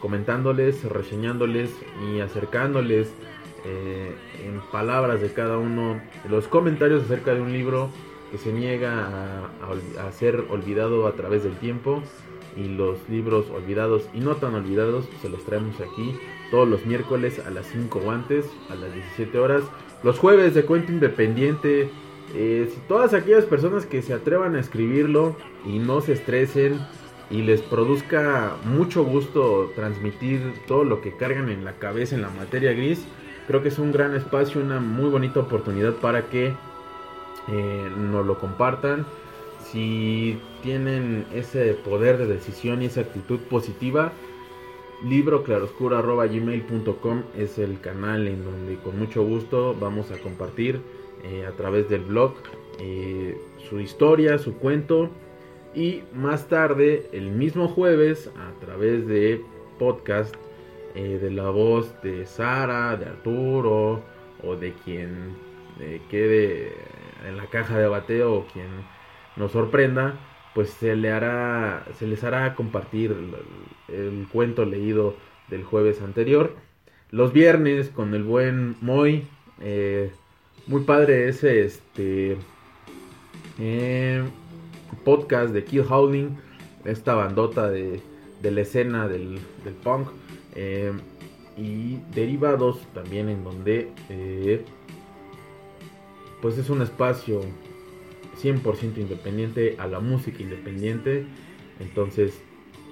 comentándoles 0.00 0.84
reseñándoles 0.84 1.70
y 2.06 2.20
acercándoles 2.20 3.12
eh, 3.64 4.14
en 4.44 4.60
palabras 4.70 5.22
de 5.22 5.32
cada 5.32 5.56
uno 5.56 5.98
los 6.28 6.46
comentarios 6.46 7.04
acerca 7.04 7.34
de 7.34 7.40
un 7.40 7.52
libro 7.52 7.88
que 8.34 8.38
se 8.38 8.52
niega 8.52 9.46
a, 10.00 10.10
ser 10.10 10.46
olvidado 10.50 11.06
a 11.06 11.12
través 11.12 11.44
del 11.44 11.56
tiempo 11.58 12.02
y 12.56 12.64
los 12.64 12.98
libros 13.08 13.48
olvidados 13.48 14.08
y 14.12 14.18
no 14.18 14.34
tan 14.34 14.56
olvidados 14.56 15.08
se 15.22 15.28
los 15.28 15.44
traemos 15.44 15.76
aquí 15.80 16.18
todos 16.50 16.68
los 16.68 16.84
miércoles 16.84 17.40
a 17.46 17.50
las 17.50 17.64
5 17.66 18.00
o 18.04 18.10
antes, 18.10 18.46
a 18.70 18.74
las 18.74 18.92
17 18.92 19.38
horas. 19.38 19.62
Los 20.02 20.18
jueves 20.18 20.52
de 20.52 20.64
cuento 20.64 20.90
independiente. 20.90 21.90
eh, 22.34 22.68
todas 22.88 23.14
aquellas 23.14 23.44
personas 23.44 23.86
que 23.86 24.02
se 24.02 24.12
atrevan 24.12 24.56
a 24.56 24.60
escribirlo 24.60 25.36
y 25.64 25.78
no 25.78 26.00
se 26.00 26.14
estresen 26.14 26.80
y 27.30 27.42
les 27.42 27.62
produzca 27.62 28.56
mucho 28.64 29.04
gusto 29.04 29.70
transmitir 29.76 30.40
todo 30.66 30.82
lo 30.82 31.00
que 31.00 31.16
cargan 31.16 31.50
en 31.50 31.64
la 31.64 31.74
cabeza 31.74 32.16
en 32.16 32.22
la 32.22 32.30
materia 32.30 32.72
gris, 32.72 33.06
creo 33.46 33.62
que 33.62 33.68
es 33.68 33.78
un 33.78 33.92
gran 33.92 34.16
espacio, 34.16 34.60
una 34.60 34.80
muy 34.80 35.08
bonita 35.08 35.38
oportunidad 35.38 35.92
para 35.94 36.22
que 36.22 36.52
eh, 37.48 37.90
nos 37.96 38.26
lo 38.26 38.38
compartan. 38.38 39.06
Si 39.60 40.38
tienen 40.62 41.26
ese 41.34 41.74
poder 41.74 42.16
de 42.18 42.26
decisión 42.26 42.82
y 42.82 42.86
esa 42.86 43.02
actitud 43.02 43.38
positiva, 43.40 44.12
libroclaroscuro.gmail.com 45.04 47.22
es 47.36 47.58
el 47.58 47.80
canal 47.80 48.26
en 48.28 48.44
donde 48.44 48.76
con 48.76 48.96
mucho 48.98 49.24
gusto 49.24 49.76
vamos 49.78 50.10
a 50.10 50.18
compartir 50.18 50.80
eh, 51.24 51.44
a 51.46 51.52
través 51.52 51.88
del 51.88 52.00
blog 52.02 52.34
eh, 52.78 53.38
su 53.68 53.80
historia, 53.80 54.38
su 54.38 54.54
cuento 54.54 55.10
y 55.74 56.02
más 56.14 56.48
tarde, 56.48 57.08
el 57.12 57.30
mismo 57.32 57.68
jueves, 57.68 58.30
a 58.36 58.52
través 58.64 59.06
de 59.06 59.42
podcast 59.78 60.34
de 60.94 61.30
la 61.32 61.50
voz 61.50 61.92
de 62.02 62.24
Sara, 62.24 62.96
de 62.96 63.04
Arturo 63.06 64.00
o 64.44 64.54
de 64.54 64.72
quien 64.84 65.34
quede 66.08 66.72
en 67.26 67.36
la 67.36 67.46
caja 67.46 67.78
de 67.78 67.86
bateo 67.86 68.34
o 68.34 68.46
quien 68.46 68.68
nos 69.36 69.52
sorprenda, 69.52 70.14
pues 70.54 70.70
se 70.70 70.94
le 70.96 71.10
hará, 71.10 71.84
se 71.98 72.06
les 72.06 72.22
hará 72.24 72.54
compartir 72.54 73.14
el, 73.88 74.26
cuento 74.28 74.64
leído 74.64 75.16
del 75.48 75.64
jueves 75.64 76.00
anterior. 76.00 76.54
Los 77.10 77.32
viernes 77.32 77.88
con 77.88 78.14
el 78.14 78.22
buen 78.22 78.76
Moy, 78.80 79.26
eh, 79.60 80.12
muy 80.66 80.82
padre 80.82 81.28
ese 81.28 81.64
este 81.64 82.36
eh, 83.58 84.22
podcast 85.04 85.52
de 85.52 85.64
Kill 85.64 85.84
Howling, 85.88 86.36
esta 86.84 87.14
bandota 87.14 87.68
de, 87.70 88.00
de 88.42 88.50
la 88.50 88.60
escena 88.60 89.08
del, 89.08 89.40
punk. 89.82 90.08
eh, 90.54 90.92
y 91.56 92.00
derivados 92.12 92.80
también 92.94 93.28
en 93.28 93.44
donde 93.44 93.92
pues 96.44 96.58
es 96.58 96.68
un 96.68 96.82
espacio 96.82 97.40
100% 98.42 98.98
independiente 98.98 99.76
a 99.78 99.86
la 99.86 100.00
música 100.00 100.42
independiente. 100.42 101.24
Entonces 101.80 102.38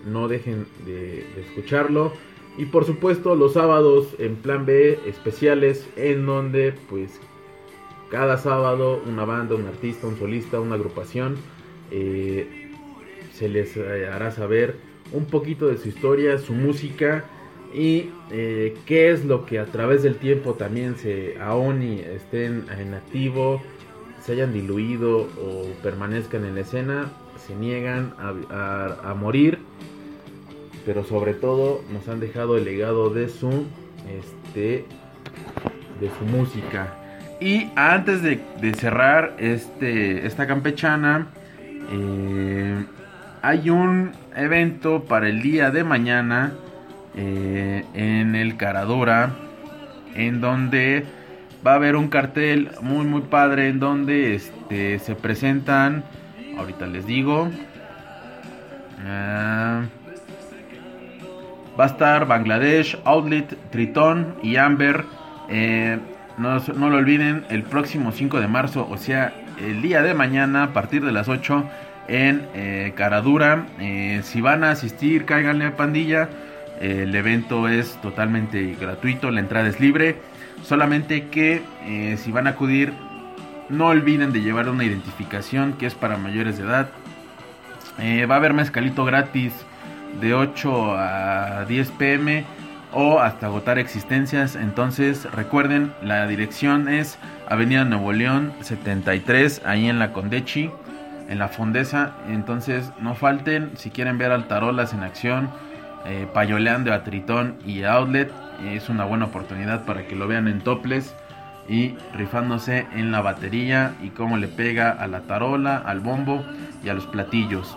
no 0.06 0.26
dejen 0.26 0.66
de, 0.86 1.26
escucharlo. 1.38 2.14
Y 2.56 2.64
por 2.64 2.86
supuesto 2.86 3.34
los 3.34 3.52
sábados 3.52 4.16
en 4.18 4.36
plan 4.36 4.64
B 4.64 4.98
especiales 5.04 5.86
en 5.96 6.24
donde 6.24 6.72
pues 6.88 7.20
cada 8.10 8.38
sábado 8.38 9.02
una 9.06 9.26
banda, 9.26 9.54
un 9.54 9.66
artista, 9.66 10.06
un 10.06 10.18
solista, 10.18 10.58
una 10.58 10.76
agrupación 10.76 11.36
eh, 11.90 12.70
se 13.34 13.50
les 13.50 13.76
eh, 13.76 14.08
hará 14.10 14.30
saber 14.30 14.76
un 15.12 15.26
poquito 15.26 15.68
de 15.68 15.76
su 15.76 15.90
historia, 15.90 16.38
su 16.38 16.54
música 16.54 17.26
y 17.74 18.10
eh, 18.30 18.76
qué 18.86 19.10
es 19.10 19.24
lo 19.24 19.46
que 19.46 19.58
a 19.58 19.66
través 19.66 20.02
del 20.02 20.16
tiempo 20.16 20.54
también 20.54 20.96
se 20.96 21.36
aún 21.40 21.82
y 21.82 22.00
estén 22.00 22.66
en 22.78 22.94
activo, 22.94 23.62
se 24.20 24.32
hayan 24.32 24.52
diluido 24.52 25.20
o 25.20 25.66
permanezcan 25.82 26.44
en 26.44 26.54
la 26.54 26.60
escena, 26.60 27.10
se 27.46 27.54
niegan 27.54 28.14
a, 28.18 29.14
morir, 29.18 29.58
pero 30.84 31.04
sobre 31.04 31.34
todo 31.34 31.82
nos 31.92 32.08
han 32.08 32.20
dejado 32.20 32.56
el 32.56 32.64
legado 32.64 33.10
de 33.10 33.28
su 33.28 33.66
este 34.08 34.84
de 36.00 36.10
su 36.18 36.24
música. 36.24 36.94
Y 37.40 37.70
antes 37.74 38.22
de, 38.22 38.40
de 38.60 38.74
cerrar 38.74 39.34
este, 39.38 40.26
esta 40.26 40.46
campechana, 40.46 41.28
eh, 41.90 42.84
hay 43.42 43.70
un 43.70 44.12
evento 44.36 45.04
para 45.04 45.28
el 45.28 45.42
día 45.42 45.70
de 45.70 45.82
mañana 45.82 46.52
eh, 47.14 47.84
en 47.94 48.34
el 48.34 48.56
Caradora, 48.56 49.34
en 50.14 50.40
donde 50.40 51.04
va 51.66 51.72
a 51.72 51.74
haber 51.74 51.96
un 51.96 52.08
cartel 52.08 52.70
muy 52.80 53.04
muy 53.04 53.22
padre, 53.22 53.68
en 53.68 53.78
donde 53.78 54.34
este, 54.34 54.98
se 54.98 55.14
presentan, 55.14 56.04
ahorita 56.58 56.86
les 56.86 57.06
digo, 57.06 57.50
ah, 59.06 59.82
va 61.78 61.84
a 61.84 61.86
estar 61.86 62.26
Bangladesh, 62.26 62.98
Outlet, 63.04 63.56
Tritón 63.70 64.36
y 64.42 64.56
Amber. 64.56 65.04
Eh, 65.48 65.98
no, 66.38 66.58
no 66.60 66.88
lo 66.88 66.96
olviden, 66.96 67.44
el 67.50 67.62
próximo 67.62 68.12
5 68.12 68.40
de 68.40 68.48
marzo, 68.48 68.88
o 68.90 68.96
sea, 68.96 69.34
el 69.60 69.82
día 69.82 70.02
de 70.02 70.14
mañana, 70.14 70.64
a 70.64 70.72
partir 70.72 71.04
de 71.04 71.12
las 71.12 71.28
8, 71.28 71.64
en 72.08 72.48
eh, 72.54 72.92
Caradura. 72.96 73.66
Si 74.22 74.40
van 74.40 74.64
a 74.64 74.70
asistir, 74.70 75.24
cáiganle 75.24 75.66
a 75.66 75.76
pandilla. 75.76 76.28
El 76.82 77.14
evento 77.14 77.68
es 77.68 77.96
totalmente 78.02 78.76
gratuito, 78.78 79.30
la 79.30 79.38
entrada 79.38 79.68
es 79.68 79.78
libre. 79.78 80.16
Solamente 80.64 81.28
que 81.28 81.62
eh, 81.84 82.16
si 82.18 82.32
van 82.32 82.48
a 82.48 82.50
acudir, 82.50 82.92
no 83.68 83.86
olviden 83.86 84.32
de 84.32 84.42
llevar 84.42 84.68
una 84.68 84.82
identificación 84.82 85.74
que 85.74 85.86
es 85.86 85.94
para 85.94 86.16
mayores 86.16 86.58
de 86.58 86.64
edad. 86.64 86.88
Eh, 88.00 88.26
va 88.26 88.34
a 88.34 88.38
haber 88.38 88.52
mezcalito 88.52 89.04
gratis 89.04 89.52
de 90.20 90.34
8 90.34 90.96
a 90.98 91.64
10 91.68 91.90
pm 91.92 92.44
o 92.92 93.20
hasta 93.20 93.46
agotar 93.46 93.78
existencias. 93.78 94.56
Entonces 94.56 95.30
recuerden, 95.30 95.92
la 96.02 96.26
dirección 96.26 96.88
es 96.88 97.16
Avenida 97.48 97.84
Nuevo 97.84 98.12
León 98.12 98.52
73, 98.60 99.62
ahí 99.64 99.88
en 99.88 100.00
la 100.00 100.12
Condechi, 100.12 100.68
en 101.28 101.38
la 101.38 101.46
Fondesa. 101.46 102.14
Entonces 102.28 102.90
no 102.98 103.14
falten, 103.14 103.70
si 103.76 103.90
quieren 103.90 104.18
ver 104.18 104.32
al 104.32 104.48
Tarolas 104.48 104.92
en 104.94 105.04
acción, 105.04 105.48
eh, 106.04 106.26
payoleando 106.32 106.92
a 106.92 107.04
Tritón 107.04 107.56
y 107.64 107.84
Outlet, 107.84 108.30
es 108.64 108.88
una 108.88 109.04
buena 109.04 109.26
oportunidad 109.26 109.84
para 109.84 110.06
que 110.06 110.16
lo 110.16 110.28
vean 110.28 110.48
en 110.48 110.60
toples 110.60 111.14
y 111.68 111.94
rifándose 112.14 112.86
en 112.94 113.12
la 113.12 113.20
batería 113.20 113.94
y 114.02 114.10
cómo 114.10 114.36
le 114.36 114.48
pega 114.48 114.90
a 114.90 115.06
la 115.06 115.22
tarola, 115.22 115.76
al 115.78 116.00
bombo 116.00 116.44
y 116.84 116.88
a 116.88 116.94
los 116.94 117.06
platillos. 117.06 117.76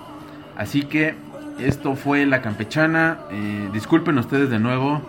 Así 0.58 0.84
que 0.84 1.16
esto 1.60 1.96
fue 1.96 2.26
la 2.26 2.42
campechana. 2.42 3.20
Eh, 3.32 3.70
disculpen 3.74 4.18
ustedes 4.18 4.50
de 4.50 4.60
nuevo 4.60 5.02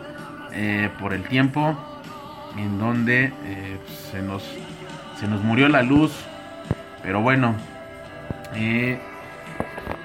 eh, 0.53 0.91
por 1.01 1.15
el 1.15 1.23
tiempo 1.25 1.77
en 2.59 2.79
donde 2.79 3.33
se, 4.11 4.23
nos, 4.23 4.43
se 5.19 5.27
nos 5.27 5.43
murió 5.43 5.69
la 5.69 5.83
luz. 5.83 6.13
Pero 7.03 7.21
bueno, 7.21 7.55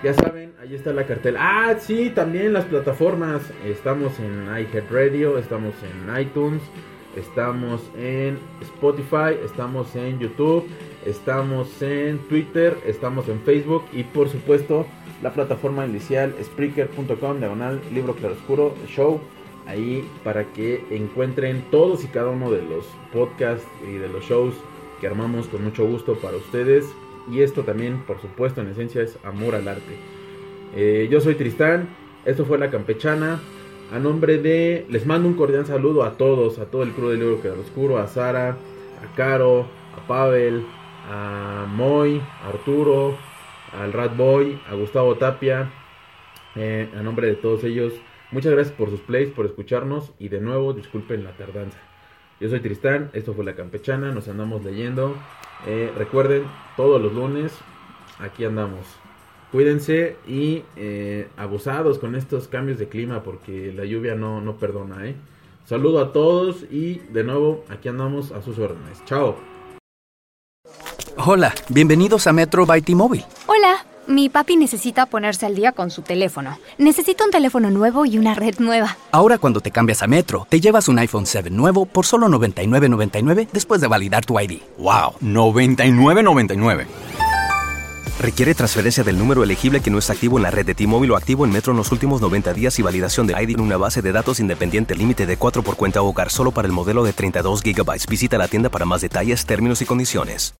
Ya 0.04 0.14
saben, 0.14 0.51
ahí 0.62 0.76
está 0.76 0.94
la 0.94 1.08
cartel. 1.08 1.36
Ah, 1.40 1.76
sí, 1.80 2.12
también 2.12 2.54
las 2.54 2.66
plataformas. 2.66 3.42
Estamos 3.66 4.20
en 4.20 4.46
iHeartRadio, 4.46 5.40
estamos 5.40 5.74
en 5.82 6.22
iTunes, 6.22 6.62
estamos 7.16 7.82
en 7.98 8.38
Spotify, 8.62 9.38
estamos 9.44 9.96
en 9.96 10.20
YouTube, 10.20 10.68
estamos 11.06 11.82
en 11.82 12.20
Twitter, 12.30 12.78
estamos 12.86 13.28
en 13.28 13.42
Facebook 13.42 13.86
y 13.92 14.04
por 14.04 14.30
supuesto 14.30 14.86
la 15.24 15.34
plataforma 15.34 15.86
inicial 15.86 16.36
Spreaker.com, 16.42 17.40
diagonal, 17.40 17.82
libro 17.92 18.14
claroscuro, 18.16 18.76
show. 18.88 19.20
Ahí 19.66 20.08
para 20.24 20.44
que 20.54 20.84
encuentren 20.92 21.64
todos 21.72 22.04
y 22.04 22.08
cada 22.08 22.30
uno 22.30 22.52
de 22.52 22.62
los 22.62 22.86
podcasts 23.14 23.68
y 23.88 23.94
de 23.94 24.10
los 24.10 24.26
shows 24.26 24.56
que 25.00 25.08
armamos 25.08 25.48
con 25.48 25.64
mucho 25.64 25.88
gusto 25.88 26.16
para 26.20 26.38
ustedes. 26.38 26.86
Y 27.32 27.42
esto 27.42 27.64
también, 27.64 28.04
por 28.06 28.20
supuesto, 28.20 28.62
en 28.62 28.70
esencia 28.70 29.02
es 29.02 29.18
amor 29.24 29.56
al 29.56 29.68
arte. 29.68 30.21
Eh, 30.76 31.08
yo 31.12 31.20
soy 31.22 31.36
Tristán, 31.36 31.90
esto 32.26 32.46
fue 32.46 32.58
La 32.58 32.70
Campechana. 32.70 33.40
a 33.92 34.00
nombre 34.00 34.38
de. 34.38 34.86
Les 34.90 35.06
mando 35.06 35.28
un 35.28 35.34
cordial 35.36 35.66
saludo 35.66 36.04
a 36.04 36.14
todos, 36.18 36.60
a 36.60 36.66
todo 36.66 36.84
el 36.84 36.92
crew 36.92 37.10
del 37.10 37.20
libro 37.20 37.42
que 37.42 37.50
oscuro, 37.50 37.98
a 37.98 38.08
Sara, 38.08 38.52
a 39.04 39.16
Caro, 39.16 39.68
a 39.98 40.08
Pavel, 40.08 40.66
a 41.10 41.66
Moy, 41.68 42.22
a 42.44 42.48
Arturo, 42.50 43.18
al 43.78 43.92
Rat 43.92 44.16
Boy, 44.16 44.60
a 44.70 44.76
Gustavo 44.76 45.16
Tapia. 45.16 45.70
eh, 46.56 46.90
a 46.98 47.02
nombre 47.02 47.28
de 47.28 47.36
todos 47.36 47.64
ellos, 47.64 47.94
muchas 48.32 48.52
gracias 48.54 48.76
por 48.76 48.90
sus 48.90 49.00
plays, 49.02 49.30
por 49.30 49.46
escucharnos 49.46 50.12
y 50.20 50.30
de 50.30 50.42
nuevo 50.42 50.74
disculpen 50.74 51.24
la 51.24 51.32
tardanza. 51.32 51.78
Yo 52.40 52.50
soy 52.50 52.60
Tristán, 52.60 53.10
esto 53.14 53.34
fue 53.34 53.46
La 53.46 53.56
Campechana, 53.56 54.12
nos 54.12 54.28
andamos 54.28 54.64
leyendo. 54.64 55.16
Eh, 55.68 55.92
recuerden, 55.98 56.44
todos 56.76 57.02
los 57.02 57.14
lunes 57.14 57.54
aquí 58.20 58.46
andamos. 58.46 59.01
Cuídense 59.52 60.16
y 60.28 60.64
eh, 60.78 61.28
abusados 61.36 62.00
con 62.00 62.16
estos 62.16 62.48
cambios 62.48 62.80
de 62.80 62.88
clima 62.88 63.22
porque 63.22 63.74
la 63.76 63.84
lluvia 63.84 64.16
no, 64.16 64.40
no 64.40 64.56
perdona. 64.56 65.06
¿eh? 65.08 65.16
Saludo 65.66 66.00
a 66.00 66.14
todos 66.14 66.64
y 66.72 67.00
de 67.12 67.24
nuevo 67.26 67.66
aquí 67.70 67.90
andamos 67.90 68.32
a 68.32 68.42
sus 68.42 68.58
órdenes. 68.60 69.04
Chao. 69.06 69.36
Hola, 71.18 71.54
bienvenidos 71.68 72.28
a 72.28 72.34
Metro 72.34 72.66
by 72.66 72.82
T-Mobile. 72.82 73.26
Hola, 73.46 73.86
mi 74.08 74.30
papi 74.30 74.56
necesita 74.56 75.06
ponerse 75.06 75.46
al 75.46 75.54
día 75.54 75.74
con 75.74 75.92
su 75.92 76.02
teléfono. 76.02 76.58
Necesito 76.78 77.26
un 77.26 77.32
teléfono 77.32 77.70
nuevo 77.70 78.06
y 78.06 78.18
una 78.18 78.34
red 78.34 78.56
nueva. 78.60 78.98
Ahora 79.12 79.38
cuando 79.38 79.60
te 79.60 79.72
cambias 79.72 80.02
a 80.02 80.08
Metro, 80.08 80.48
te 80.50 80.62
llevas 80.62 80.88
un 80.88 80.98
iPhone 80.98 81.26
7 81.26 81.50
nuevo 81.50 81.86
por 81.86 82.06
solo 82.06 82.30
$99.99 82.30 83.50
después 83.52 83.82
de 83.82 83.88
validar 83.88 84.26
tu 84.26 84.40
ID. 84.40 84.62
¡Wow! 84.78 85.16
$99.99. 85.22 87.11
Requiere 88.22 88.54
transferencia 88.54 89.04
del 89.04 89.18
número 89.18 89.44
elegible 89.44 89.82
que 89.82 89.90
no 89.90 89.98
está 89.98 90.14
activo 90.14 90.38
en 90.38 90.44
la 90.44 90.52
red 90.52 90.64
de 90.64 90.76
T-Mobile 90.76 91.14
o 91.14 91.16
activo 91.16 91.44
en 91.44 91.52
Metro 91.52 91.72
en 91.72 91.78
los 91.78 91.92
últimos 91.92 92.22
90 92.22 92.54
días 92.54 92.78
y 92.78 92.84
validación 92.84 93.26
de 93.26 93.34
ID 93.34 93.56
en 93.56 93.62
una 93.62 93.78
base 93.78 94.04
de 94.04 94.12
datos 94.12 94.40
independiente 94.40 94.94
límite 94.94 95.26
de 95.26 95.38
4 95.38 95.64
por 95.64 95.76
cuenta 95.76 96.04
hogar 96.04 96.30
solo 96.30 96.52
para 96.52 96.68
el 96.68 96.72
modelo 96.72 97.04
de 97.04 97.14
32 97.14 97.64
GB. 97.64 98.08
Visita 98.08 98.38
la 98.38 98.48
tienda 98.48 98.70
para 98.70 98.86
más 98.86 99.02
detalles, 99.02 99.48
términos 99.48 99.82
y 99.82 99.86
condiciones. 99.86 100.54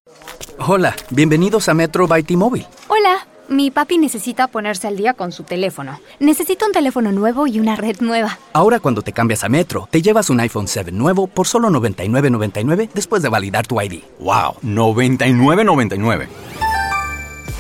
Hola, 0.58 0.96
bienvenidos 1.12 1.70
a 1.70 1.76
Metro 1.76 2.08
by 2.08 2.24
T-Mobile. 2.24 2.66
Hola, 2.88 3.28
mi 3.48 3.70
papi 3.70 4.00
necesita 4.00 4.48
ponerse 4.48 4.88
al 4.88 4.98
día 4.98 5.14
con 5.14 5.32
su 5.32 5.44
teléfono. 5.44 6.00
Necesito 6.20 6.66
un 6.66 6.72
teléfono 6.72 7.12
nuevo 7.12 7.46
y 7.46 7.60
una 7.60 7.76
red 7.76 7.98
nueva. 8.00 8.40
Ahora 8.54 8.80
cuando 8.80 9.04
te 9.04 9.14
cambias 9.14 9.44
a 9.44 9.50
Metro, 9.50 9.88
te 9.92 10.02
llevas 10.02 10.32
un 10.32 10.40
iPhone 10.40 10.68
7 10.68 10.92
nuevo 10.92 11.28
por 11.28 11.48
solo 11.48 11.70
$99.99 11.70 12.90
después 12.92 13.22
de 13.22 13.30
validar 13.30 13.68
tu 13.68 13.80
ID. 13.80 14.02
¡Wow! 14.20 14.56
$99.99. 14.64 16.28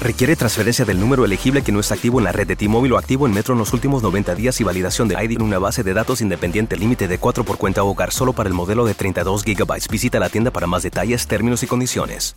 Requiere 0.01 0.35
transferencia 0.35 0.83
del 0.83 0.99
número 0.99 1.25
elegible 1.25 1.61
que 1.61 1.71
no 1.71 1.79
está 1.79 1.93
activo 1.93 2.19
en 2.19 2.23
la 2.23 2.31
red 2.31 2.47
de 2.47 2.55
T-Mobile 2.55 2.95
o 2.95 2.97
activo 2.97 3.27
en 3.27 3.33
Metro 3.33 3.53
en 3.53 3.59
los 3.59 3.71
últimos 3.71 4.01
90 4.01 4.33
días 4.33 4.59
y 4.59 4.63
validación 4.63 5.07
de 5.07 5.13
ID 5.23 5.33
en 5.33 5.43
una 5.43 5.59
base 5.59 5.83
de 5.83 5.93
datos 5.93 6.21
independiente 6.21 6.75
límite 6.75 7.07
de 7.07 7.19
4 7.19 7.43
por 7.43 7.59
cuenta 7.59 7.83
hogar 7.83 8.11
solo 8.11 8.33
para 8.33 8.49
el 8.49 8.55
modelo 8.55 8.83
de 8.83 8.95
32 8.95 9.43
GB. 9.45 9.91
Visita 9.91 10.19
la 10.19 10.29
tienda 10.29 10.49
para 10.49 10.65
más 10.65 10.81
detalles, 10.81 11.27
términos 11.27 11.61
y 11.61 11.67
condiciones. 11.67 12.35